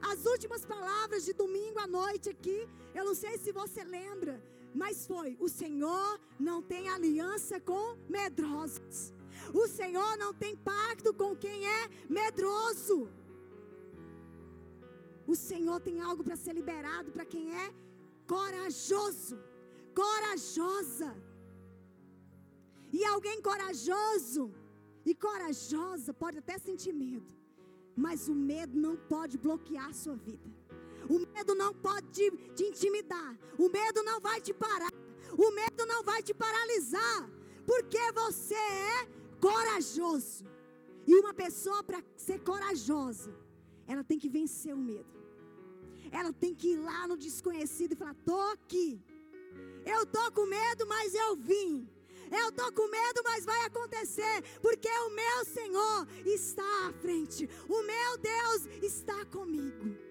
[0.00, 4.42] As últimas palavras de domingo à noite aqui, eu não sei se você lembra,
[4.74, 9.12] mas foi: o Senhor não tem aliança com medrosos.
[9.52, 13.08] O Senhor não tem pacto com quem é medroso.
[15.26, 17.72] O Senhor tem algo para ser liberado para quem é
[18.26, 19.38] corajoso,
[19.94, 21.10] corajosa.
[22.92, 24.52] E alguém corajoso
[25.04, 27.32] e corajosa pode até sentir medo,
[27.96, 30.59] mas o medo não pode bloquear a sua vida.
[31.14, 33.36] O medo não pode te, te intimidar.
[33.58, 34.92] O medo não vai te parar.
[35.36, 37.28] O medo não vai te paralisar.
[37.66, 39.08] Porque você é
[39.40, 40.44] corajoso.
[41.04, 43.34] E uma pessoa para ser corajosa,
[43.88, 45.18] ela tem que vencer o medo.
[46.12, 49.02] Ela tem que ir lá no desconhecido e falar: "Tô aqui.
[49.84, 51.88] Eu tô com medo, mas eu vim.
[52.40, 57.48] Eu tô com medo, mas vai acontecer, porque o meu Senhor está à frente.
[57.68, 60.09] O meu Deus está comigo."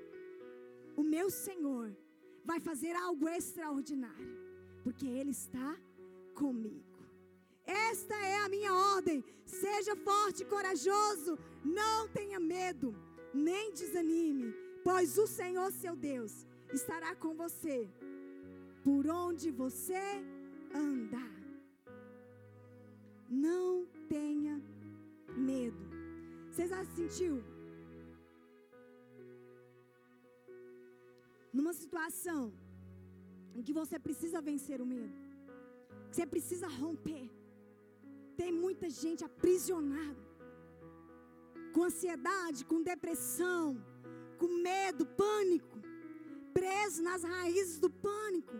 [1.03, 1.95] Meu Senhor
[2.43, 4.37] vai fazer algo extraordinário,
[4.83, 5.77] porque Ele está
[6.33, 6.99] comigo.
[7.65, 9.23] Esta é a minha ordem.
[9.45, 12.95] Seja forte e corajoso, não tenha medo,
[13.33, 17.89] nem desanime, pois o Senhor seu Deus estará com você
[18.83, 20.01] por onde você
[20.73, 21.39] andar.
[23.29, 24.59] Não tenha
[25.35, 25.89] medo.
[26.49, 27.43] Você já se sentiu
[31.57, 32.53] numa situação
[33.55, 35.17] em que você precisa vencer o medo?
[36.09, 37.29] Que você precisa romper.
[38.37, 40.23] Tem muita gente aprisionada
[41.73, 43.65] com ansiedade, com depressão,
[44.39, 45.77] com medo, pânico,
[46.53, 48.57] preso nas raízes do pânico.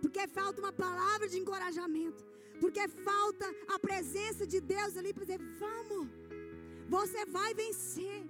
[0.00, 2.24] Porque falta uma palavra de encorajamento.
[2.60, 6.08] Porque falta a presença de Deus ali para dizer: vamos,
[6.88, 8.24] você vai vencer.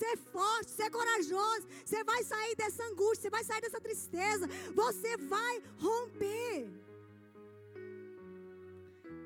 [0.00, 1.66] Ser forte, ser corajoso.
[1.84, 4.46] Você vai sair dessa angústia, você vai sair dessa tristeza.
[4.82, 5.54] Você vai
[5.86, 6.68] romper.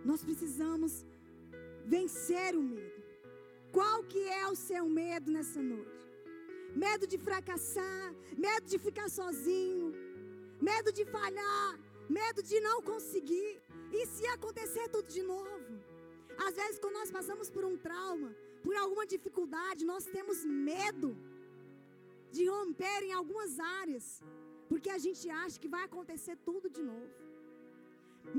[0.05, 0.93] Nós precisamos
[1.95, 3.03] vencer o medo.
[3.77, 6.05] Qual que é o seu medo nessa noite?
[6.85, 8.07] Medo de fracassar,
[8.47, 9.89] medo de ficar sozinho,
[10.61, 11.79] medo de falhar,
[12.19, 13.53] medo de não conseguir.
[13.93, 15.73] E se acontecer tudo de novo?
[16.47, 18.35] Às vezes, quando nós passamos por um trauma,
[18.67, 20.39] por alguma dificuldade, nós temos
[20.71, 21.09] medo
[22.37, 24.07] de romper em algumas áreas,
[24.71, 27.13] porque a gente acha que vai acontecer tudo de novo.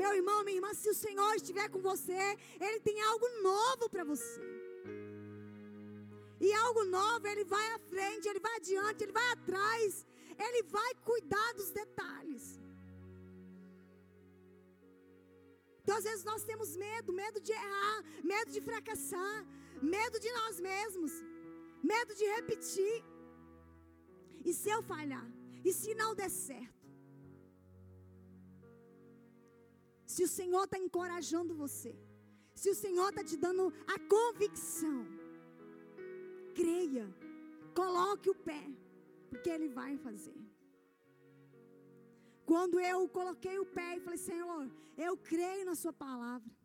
[0.01, 2.23] Meu irmão, minha irmã, se o Senhor estiver com você,
[2.65, 4.41] Ele tem algo novo para você.
[6.45, 10.05] E algo novo, Ele vai à frente, Ele vai adiante, Ele vai atrás,
[10.45, 12.45] Ele vai cuidar dos detalhes.
[15.81, 17.99] Então, às vezes, nós temos medo, medo de errar,
[18.31, 19.37] medo de fracassar,
[19.81, 21.11] medo de nós mesmos,
[21.83, 23.03] medo de repetir.
[24.45, 25.27] E se eu falhar?
[25.63, 26.77] E se não der certo?
[30.05, 31.95] Se o Senhor está encorajando você,
[32.55, 35.05] se o Senhor está te dando a convicção,
[36.55, 37.07] creia,
[37.75, 38.63] coloque o pé,
[39.29, 40.39] porque Ele vai fazer.
[42.45, 46.56] Quando eu coloquei o pé e falei, Senhor, eu creio na Sua palavra.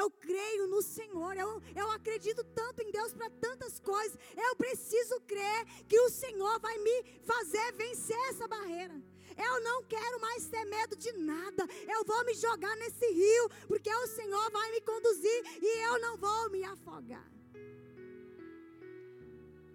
[0.00, 1.32] Eu creio no Senhor.
[1.36, 4.18] Eu, eu acredito tanto em Deus para tantas coisas.
[4.46, 6.96] Eu preciso crer que o Senhor vai me
[7.30, 8.96] fazer vencer essa barreira.
[9.48, 11.66] Eu não quero mais ter medo de nada.
[11.94, 16.16] Eu vou me jogar nesse rio, porque o Senhor vai me conduzir e eu não
[16.16, 17.28] vou me afogar.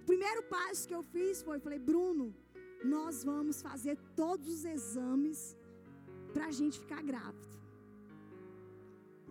[0.01, 2.35] O primeiro passo que eu fiz foi: falei, Bruno,
[2.83, 5.55] nós vamos fazer todos os exames
[6.33, 7.58] para a gente ficar grávido.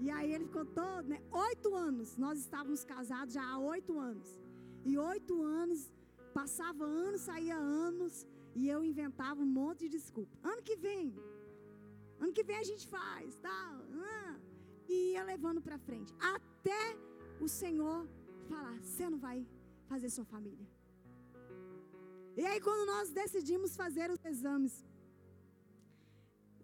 [0.05, 1.21] E aí ele ficou todo, né?
[1.49, 2.17] Oito anos.
[2.25, 4.29] Nós estávamos casados já há oito anos.
[4.85, 5.81] E oito anos,
[6.39, 8.27] passava anos, saía anos,
[8.59, 10.35] e eu inventava um monte de desculpa.
[10.51, 11.07] Ano que vem,
[12.23, 13.75] ano que vem a gente faz, tal.
[14.89, 16.13] E ia levando para frente.
[16.35, 16.83] Até
[17.47, 17.99] o Senhor
[18.53, 19.39] falar: você não vai
[19.91, 20.67] fazer sua família.
[22.41, 24.75] E aí, quando nós decidimos fazer os exames,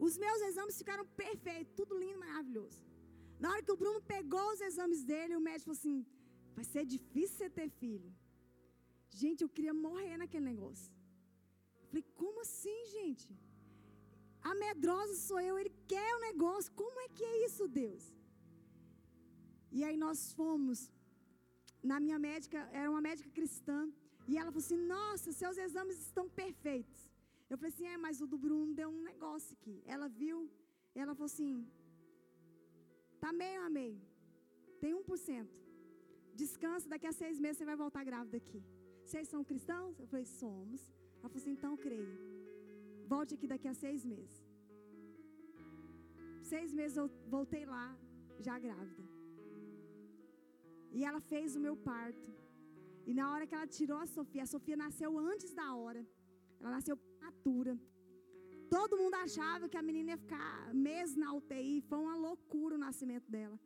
[0.07, 2.81] os meus exames ficaram perfeitos, tudo lindo, maravilhoso.
[3.43, 5.99] Na hora que o Bruno pegou os exames dele, o médico falou assim:
[6.57, 8.11] vai ser difícil você ter filho.
[9.23, 10.91] Gente, eu queria morrer naquele negócio.
[11.89, 13.29] Falei, como assim, gente?
[14.51, 16.73] A medrosa sou eu, ele quer o negócio.
[16.83, 18.05] Como é que é isso, Deus?
[19.77, 20.79] E aí nós fomos
[21.91, 23.79] na minha médica, era uma médica cristã.
[24.31, 27.01] E ela falou assim: Nossa, seus exames estão perfeitos.
[27.49, 29.77] Eu falei assim: É, mas o do Bruno deu um negócio aqui.
[29.95, 30.39] Ela viu,
[30.95, 31.53] ela falou assim:
[33.25, 34.01] Tá meio a meio,
[34.81, 35.49] tem 1%.
[36.41, 38.61] Descansa, daqui a seis meses você vai voltar grávida aqui.
[39.05, 39.95] Vocês são cristãos?
[40.03, 40.83] Eu falei: Somos.
[41.19, 42.17] Ela falou assim: Então creio.
[43.13, 44.37] Volte aqui daqui a seis meses.
[46.51, 47.07] Seis meses eu
[47.37, 47.87] voltei lá,
[48.47, 49.05] já grávida.
[50.97, 52.29] E ela fez o meu parto.
[53.09, 56.03] E na hora que ela tirou a Sofia, a Sofia nasceu antes da hora.
[56.61, 57.75] Ela nasceu prematura.
[58.71, 61.83] Todo mundo achava que a menina ia ficar meses na UTI.
[61.89, 63.59] Foi uma loucura o nascimento dela.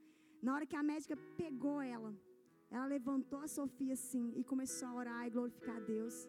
[0.42, 2.14] Na hora que a médica pegou ela,
[2.70, 6.28] ela levantou a Sofia assim e começou a orar e glorificar a Deus.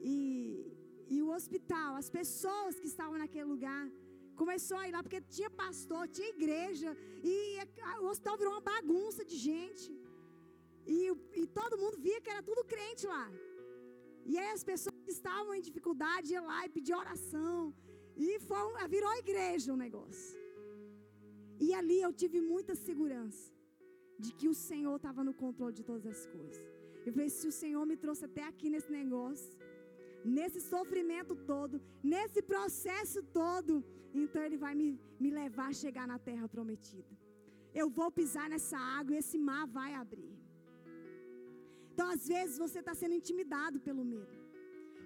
[0.00, 0.72] E,
[1.08, 3.84] e o hospital, as pessoas que estavam naquele lugar,
[4.36, 7.36] começou a ir lá porque tinha pastor, tinha igreja e
[8.02, 9.90] o hospital virou uma bagunça de gente.
[10.86, 10.98] E,
[11.40, 13.30] e todo mundo via que era tudo crente lá.
[14.30, 17.74] E aí as pessoas que estavam em dificuldade iam lá e pediam oração.
[18.24, 18.62] E foi,
[18.96, 20.38] virou igreja o negócio.
[21.66, 23.46] E ali eu tive muita segurança
[24.24, 26.62] de que o Senhor estava no controle de todas as coisas.
[27.06, 29.52] Eu falei, se o Senhor me trouxe até aqui nesse negócio,
[30.36, 31.80] nesse sofrimento todo,
[32.12, 33.84] nesse processo todo,
[34.22, 37.12] então Ele vai me, me levar a chegar na terra prometida.
[37.74, 40.37] Eu vou pisar nessa água e esse mar vai abrir.
[41.98, 44.34] Então, às vezes, você está sendo intimidado pelo medo.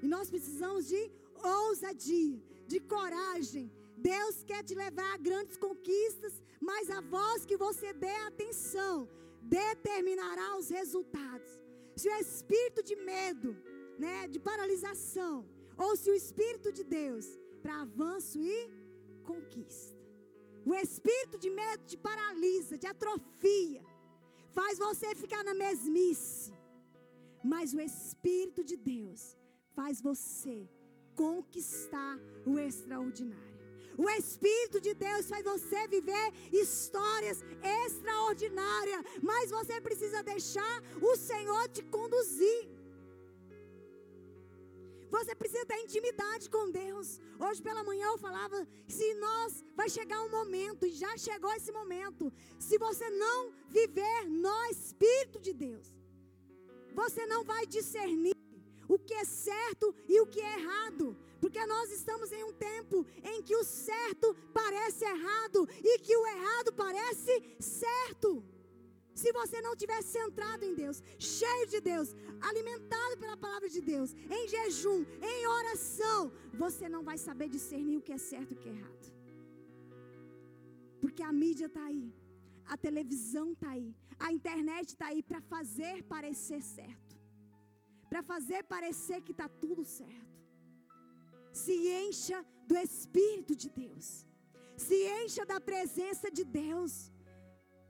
[0.03, 1.01] E nós precisamos de
[1.43, 2.39] ousadia,
[2.73, 3.73] de coragem.
[3.97, 9.09] Deus quer te levar a grandes conquistas, mas a voz que você der atenção
[9.41, 11.51] determinará os resultados.
[11.97, 13.57] Se o espírito de medo,
[13.99, 17.27] né, de paralisação, ou se o espírito de Deus
[17.63, 18.71] para avanço e
[19.25, 19.99] conquista.
[20.71, 23.83] O espírito de medo te paralisa, te atrofia,
[24.59, 26.53] faz você ficar na mesmice.
[27.45, 29.37] Mas o espírito de Deus
[29.75, 30.69] faz você
[31.15, 33.53] conquistar o extraordinário.
[33.97, 41.69] O Espírito de Deus faz você viver histórias extraordinárias, mas você precisa deixar o Senhor
[41.69, 42.71] te conduzir.
[45.11, 47.21] Você precisa ter intimidade com Deus.
[47.39, 51.71] Hoje pela manhã eu falava: se nós vai chegar um momento, e já chegou esse
[51.71, 55.95] momento, se você não viver no Espírito de Deus,
[56.95, 58.37] você não vai discernir
[58.89, 61.17] o que é certo e o que é errado.
[61.41, 66.27] Porque nós estamos em um tempo em que o certo parece errado e que o
[66.27, 68.45] errado parece certo.
[69.15, 74.15] Se você não estiver centrado em Deus, cheio de Deus, alimentado pela palavra de Deus,
[74.37, 78.61] em jejum, em oração, você não vai saber discernir o que é certo e o
[78.63, 79.13] que é errado.
[81.01, 82.15] Porque a mídia está aí,
[82.67, 87.13] a televisão está aí, a internet está aí para fazer parecer certo
[88.13, 90.35] para fazer parecer que está tudo certo.
[91.51, 94.27] Se encha do Espírito de Deus.
[94.77, 97.11] Se encha da presença de Deus.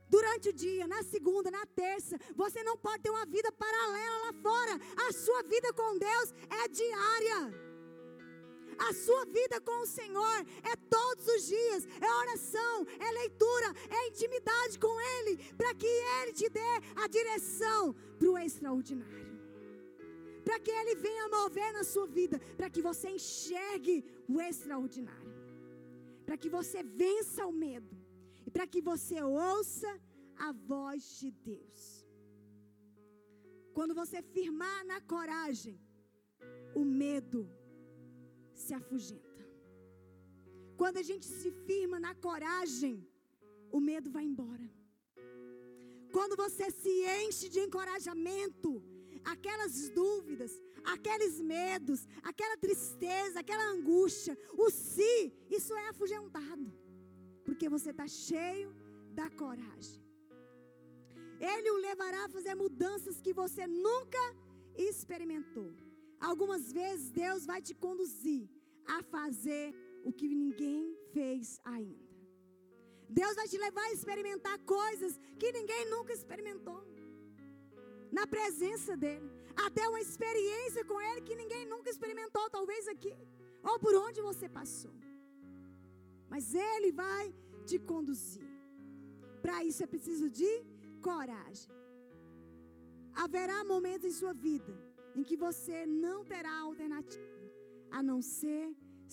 [0.07, 4.33] Durante o dia, na segunda, na terça, você não pode ter uma vida paralela lá
[4.47, 4.73] fora.
[5.07, 7.72] A sua vida com Deus é diária.
[8.77, 14.07] A sua vida com o Senhor é todos os dias, é oração, é leitura, é
[14.07, 19.33] intimidade com Ele, para que Ele te dê a direção para o extraordinário.
[20.43, 25.33] Para que Ele venha mover na sua vida, para que você enxergue o extraordinário,
[26.25, 27.97] para que você vença o medo
[28.45, 29.89] e para que você ouça
[30.35, 32.05] a voz de Deus.
[33.73, 35.79] Quando você firmar na coragem,
[36.75, 37.49] o medo
[38.53, 39.43] se afugenta.
[40.77, 43.07] Quando a gente se firma na coragem,
[43.71, 44.69] o medo vai embora.
[46.11, 46.93] Quando você se
[47.23, 48.83] enche de encorajamento,
[49.23, 50.51] aquelas dúvidas,
[50.83, 56.71] aqueles medos, aquela tristeza, aquela angústia, o si, isso é afugentado,
[57.43, 58.75] porque você está cheio
[59.13, 60.03] da coragem.
[61.39, 64.23] Ele o levará a fazer mudanças que você nunca
[64.75, 65.73] experimentou.
[66.29, 68.43] Algumas vezes Deus vai te conduzir
[68.95, 69.65] a fazer
[70.07, 70.83] o que ninguém
[71.15, 72.07] fez ainda.
[73.19, 76.79] Deus vai te levar a experimentar coisas que ninguém nunca experimentou
[78.17, 79.29] na presença dEle,
[79.65, 83.15] até uma experiência com Ele que ninguém nunca experimentou, talvez aqui,
[83.69, 84.93] ou por onde você passou.
[86.29, 87.25] Mas Ele vai
[87.65, 88.49] te conduzir.
[89.41, 90.51] Para isso é preciso de
[91.01, 91.71] coragem.
[93.23, 94.73] Haverá momentos em sua vida
[95.15, 97.43] em que você não terá alternativa
[97.97, 98.65] a não ser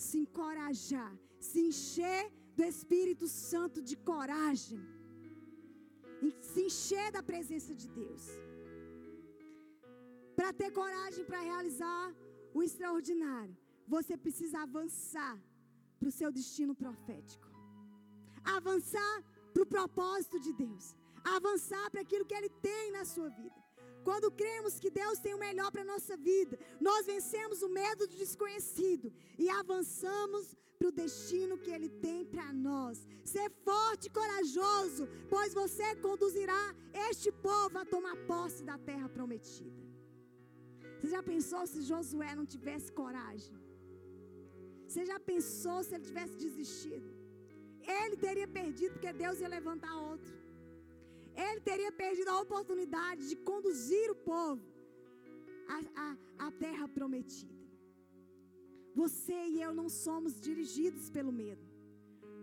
[0.05, 1.13] se encorajar,
[1.49, 2.21] se encher
[2.57, 4.81] do Espírito Santo de coragem,
[6.51, 8.23] se encher da presença de Deus
[10.35, 12.05] para ter coragem para realizar
[12.53, 13.55] o extraordinário,
[13.87, 15.35] você precisa avançar
[15.99, 17.47] para o seu destino profético,
[18.57, 19.15] avançar
[19.53, 20.85] para o propósito de Deus,
[21.37, 23.59] avançar para aquilo que Ele tem na sua vida.
[24.07, 28.07] Quando cremos que Deus tem o melhor para a nossa vida, nós vencemos o medo
[28.07, 33.07] do desconhecido e avançamos para o destino que Ele tem para nós.
[33.23, 36.61] Ser forte e corajoso, pois você conduzirá
[37.09, 39.81] este povo a tomar posse da terra prometida.
[40.95, 43.55] Você já pensou se Josué não tivesse coragem?
[44.87, 47.09] Você já pensou se ele tivesse desistido?
[47.99, 50.33] Ele teria perdido, porque Deus ia levantar outro.
[51.35, 54.65] Ele teria perdido a oportunidade de conduzir o povo
[55.67, 57.61] à, à, à terra prometida.
[58.93, 61.65] Você e eu não somos dirigidos pelo medo.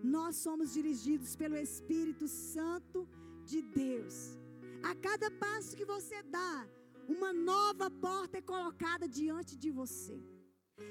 [0.03, 3.07] Nós somos dirigidos pelo Espírito Santo
[3.45, 4.39] de Deus.
[4.83, 6.67] A cada passo que você dá,
[7.09, 10.19] uma nova porta é colocada diante de você.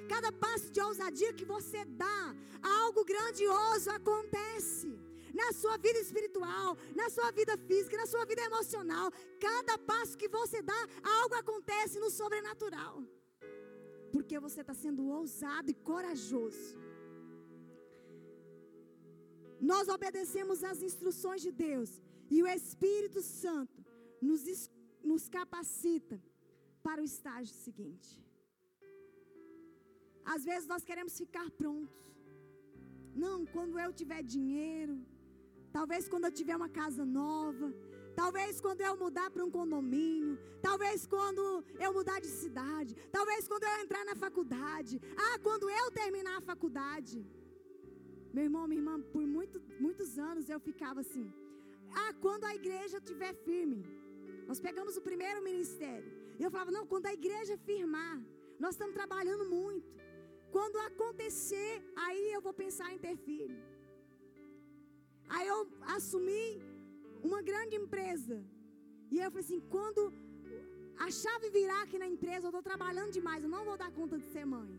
[0.09, 4.89] Cada passo de ousadia que você dá, algo grandioso acontece.
[5.33, 9.11] Na sua vida espiritual, na sua vida física, na sua vida emocional.
[9.39, 10.81] Cada passo que você dá,
[11.19, 13.03] algo acontece no sobrenatural.
[14.11, 16.75] porque você está sendo ousado e corajoso.
[19.71, 21.89] Nós obedecemos às instruções de Deus
[22.29, 23.83] e o Espírito Santo
[24.21, 24.43] nos,
[25.03, 26.21] nos capacita
[26.85, 28.11] para o estágio seguinte.
[30.23, 32.03] Às vezes nós queremos ficar prontos.
[33.15, 34.95] Não, quando eu tiver dinheiro,
[35.77, 37.67] talvez quando eu tiver uma casa nova,
[38.19, 40.35] talvez quando eu mudar para um condomínio,
[40.67, 41.43] talvez quando
[41.85, 46.47] eu mudar de cidade, talvez quando eu entrar na faculdade, ah, quando eu terminar a
[46.51, 47.17] faculdade.
[48.33, 51.27] Meu irmão, minha irmã, por muito, muitos anos eu ficava assim.
[52.03, 53.79] Ah, quando a igreja estiver firme.
[54.49, 56.11] Nós pegamos o primeiro ministério.
[56.39, 58.17] E eu falava, não, quando a igreja firmar,
[58.63, 59.89] nós estamos trabalhando muito.
[60.57, 61.73] Quando acontecer,
[62.05, 63.57] aí eu vou pensar em ter filho.
[65.29, 65.59] Aí eu
[65.95, 66.61] assumi
[67.23, 68.37] uma grande empresa.
[69.11, 70.01] E eu falei assim: quando
[71.05, 74.17] a chave virar aqui na empresa, eu estou trabalhando demais, eu não vou dar conta
[74.17, 74.71] de ser mãe.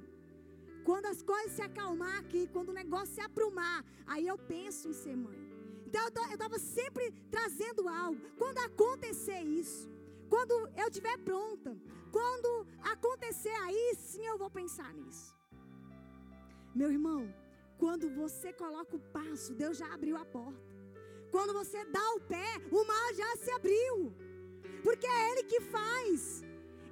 [0.88, 4.96] Quando as coisas se acalmar aqui, quando o negócio se aprumar, aí eu penso em
[5.03, 5.38] ser mãe.
[5.86, 8.20] Então eu estava sempre trazendo algo.
[8.36, 9.88] Quando acontecer isso,
[10.28, 11.76] quando eu estiver pronta,
[12.11, 15.34] quando acontecer aí, sim eu vou pensar nisso.
[16.74, 17.22] Meu irmão,
[17.83, 20.66] quando você coloca o passo, Deus já abriu a porta.
[21.35, 23.97] Quando você dá o pé, o mar já se abriu.
[24.83, 26.43] Porque é Ele que faz.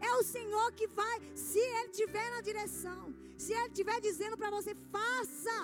[0.08, 1.16] É o Senhor que vai.
[1.34, 3.02] Se Ele estiver na direção,
[3.36, 5.58] se Ele estiver dizendo para você, faça.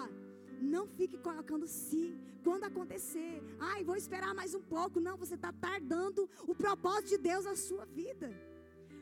[0.74, 2.04] Não fique colocando se.
[2.46, 3.34] Quando acontecer,
[3.70, 5.04] ai, vou esperar mais um pouco.
[5.08, 8.28] Não, você está tardando o propósito de Deus na sua vida.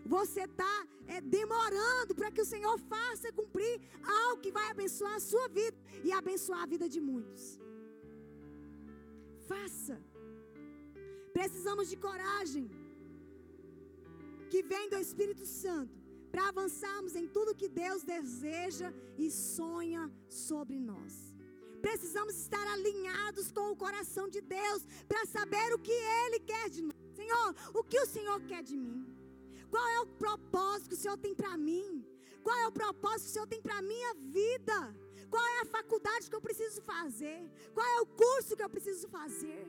[0.05, 0.75] Você está
[1.07, 3.81] é, demorando para que o Senhor faça cumprir
[4.23, 5.77] algo que vai abençoar a sua vida
[6.07, 7.45] e abençoar a vida de muitos.
[9.51, 9.97] Faça.
[11.39, 12.67] Precisamos de coragem
[14.53, 15.97] que vem do Espírito Santo
[16.33, 18.89] para avançarmos em tudo que Deus deseja
[19.25, 21.15] e sonha sobre nós.
[21.87, 26.83] Precisamos estar alinhados com o coração de Deus para saber o que Ele quer de
[26.83, 26.99] nós.
[27.21, 29.01] Senhor, o que o Senhor quer de mim?
[29.73, 32.05] Qual é o propósito que o Senhor tem para mim?
[32.43, 34.79] Qual é o propósito que o Senhor tem para a minha vida?
[35.33, 37.41] Qual é a faculdade que eu preciso fazer?
[37.77, 39.65] Qual é o curso que eu preciso fazer?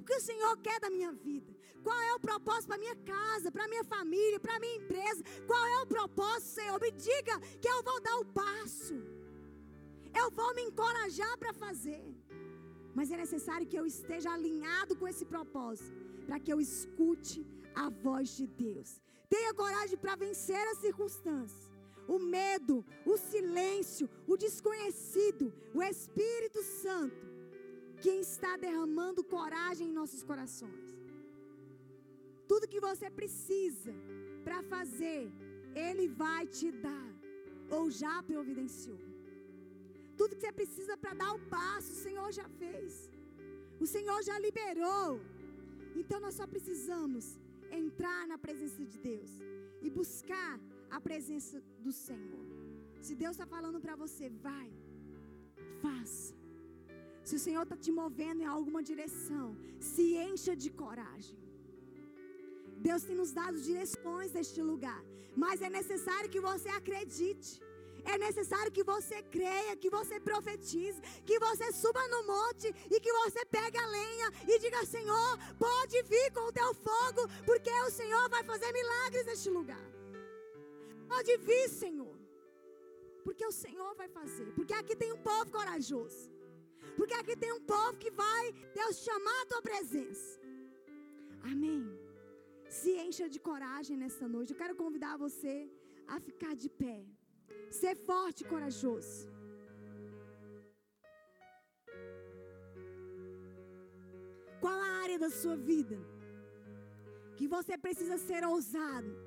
[0.00, 1.52] O que o Senhor quer da minha vida?
[1.86, 5.22] Qual é o propósito para minha casa, para minha família, para minha empresa?
[5.50, 6.78] Qual é o propósito, Senhor?
[6.80, 8.96] Me diga que eu vou dar o passo.
[10.20, 12.04] Eu vou me encorajar para fazer.
[12.96, 15.94] Mas é necessário que eu esteja alinhado com esse propósito,
[16.26, 17.40] para que eu escute
[17.74, 18.90] a voz de Deus.
[19.28, 21.65] Tenha coragem para vencer as circunstâncias.
[22.14, 27.24] O medo, o silêncio, o desconhecido, o Espírito Santo,
[28.00, 30.86] quem está derramando coragem em nossos corações.
[32.50, 33.92] Tudo que você precisa
[34.44, 35.22] para fazer,
[35.74, 37.10] Ele vai te dar,
[37.76, 39.00] ou já providenciou.
[40.16, 43.10] Tudo que você precisa para dar o passo, o Senhor já fez.
[43.84, 45.20] O Senhor já liberou.
[46.00, 47.38] Então nós só precisamos
[47.70, 49.30] entrar na presença de Deus
[49.82, 50.58] e buscar
[50.96, 52.44] a presença do Senhor.
[53.06, 54.68] Se Deus está falando para você, vai,
[55.84, 56.34] faça.
[57.28, 59.46] Se o Senhor está te movendo em alguma direção,
[59.90, 61.38] se encha de coragem.
[62.88, 65.00] Deus tem nos dado direções neste lugar,
[65.44, 67.52] mas é necessário que você acredite.
[68.12, 73.12] É necessário que você creia, que você profetize, que você suba no monte e que
[73.20, 75.32] você pegue a lenha e diga: Senhor,
[75.66, 79.95] pode vir com o teu fogo, porque o Senhor vai fazer milagres neste lugar.
[81.12, 82.16] Pode vir, Senhor,
[83.24, 84.48] porque o Senhor vai fazer.
[84.56, 86.24] Porque aqui tem um povo corajoso.
[86.96, 88.44] Porque aqui tem um povo que vai,
[88.78, 90.40] Deus, chamar a tua presença.
[91.52, 91.82] Amém.
[92.78, 94.52] Se encha de coragem nessa noite.
[94.52, 95.54] Eu quero convidar você
[96.14, 96.98] a ficar de pé.
[97.80, 99.28] Ser forte e corajoso.
[104.60, 105.98] Qual a área da sua vida
[107.36, 109.25] que você precisa ser ousado?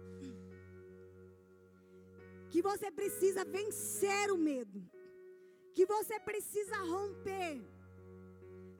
[2.51, 4.79] Que você precisa vencer o medo?
[5.75, 7.61] Que você precisa romper?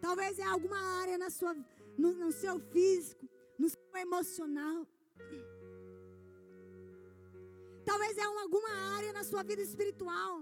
[0.06, 1.54] Talvez é alguma área na sua,
[1.98, 3.26] no, no seu físico,
[3.58, 4.88] no seu emocional.
[7.90, 10.34] Talvez é alguma área na sua vida espiritual.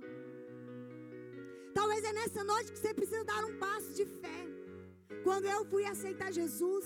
[1.73, 4.41] Talvez é nessa noite que você precisa dar um passo de fé.
[5.25, 6.76] Quando eu fui aceitar Jesus,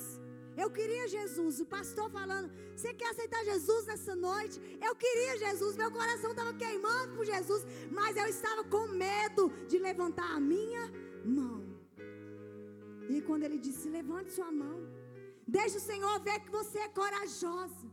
[0.58, 1.60] eu queria Jesus.
[1.60, 4.60] O pastor falando: Você quer aceitar Jesus nessa noite?
[4.82, 5.76] Eu queria Jesus.
[5.76, 7.66] Meu coração estava queimando por Jesus.
[7.91, 10.91] Mas eu estava com medo de levantar a minha
[11.26, 11.64] mão.
[13.10, 14.80] E quando ele disse: Levante sua mão.
[15.47, 17.88] Deixa o Senhor ver que você é corajosa.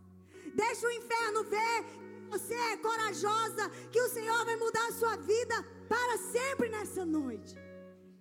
[0.55, 1.85] Deixa o inferno ver
[2.29, 5.57] você é corajosa, que o Senhor vai mudar a sua vida
[5.89, 7.57] para sempre nessa noite.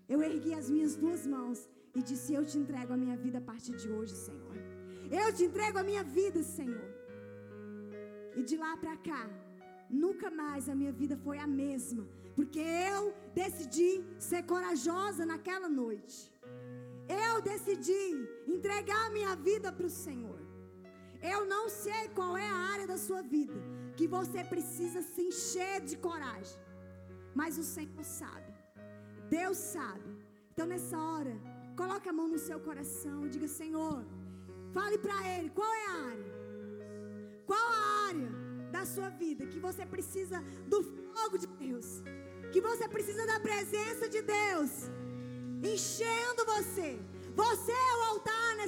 [0.07, 3.45] Eu ergui as minhas duas mãos e disse: Eu te entrego a minha vida a
[3.49, 4.55] partir de hoje, Senhor.
[5.19, 6.89] Eu te entrego a minha vida, Senhor.
[8.39, 9.23] E de lá para cá,
[10.03, 12.03] nunca mais a minha vida foi a mesma,
[12.37, 13.03] porque eu
[13.41, 13.91] decidi
[14.29, 16.17] ser corajosa naquela noite.
[17.25, 18.03] Eu decidi
[18.55, 20.39] entregar a minha vida para o Senhor.
[21.33, 23.59] Eu não sei qual é a área da sua vida
[23.97, 26.59] que você precisa se encher de coragem,
[27.39, 28.51] mas o Senhor sabe.
[29.37, 30.09] Deus sabe.
[30.51, 31.35] Então nessa hora,
[31.81, 34.03] coloque a mão no seu coração e diga: Senhor,
[34.73, 36.31] fale para Ele qual é a área.
[37.45, 38.31] Qual a área
[38.71, 42.03] da sua vida que você precisa do fogo de Deus,
[42.51, 44.71] que você precisa da presença de Deus
[45.63, 46.99] enchendo você.
[47.35, 48.65] Você é o altar nessa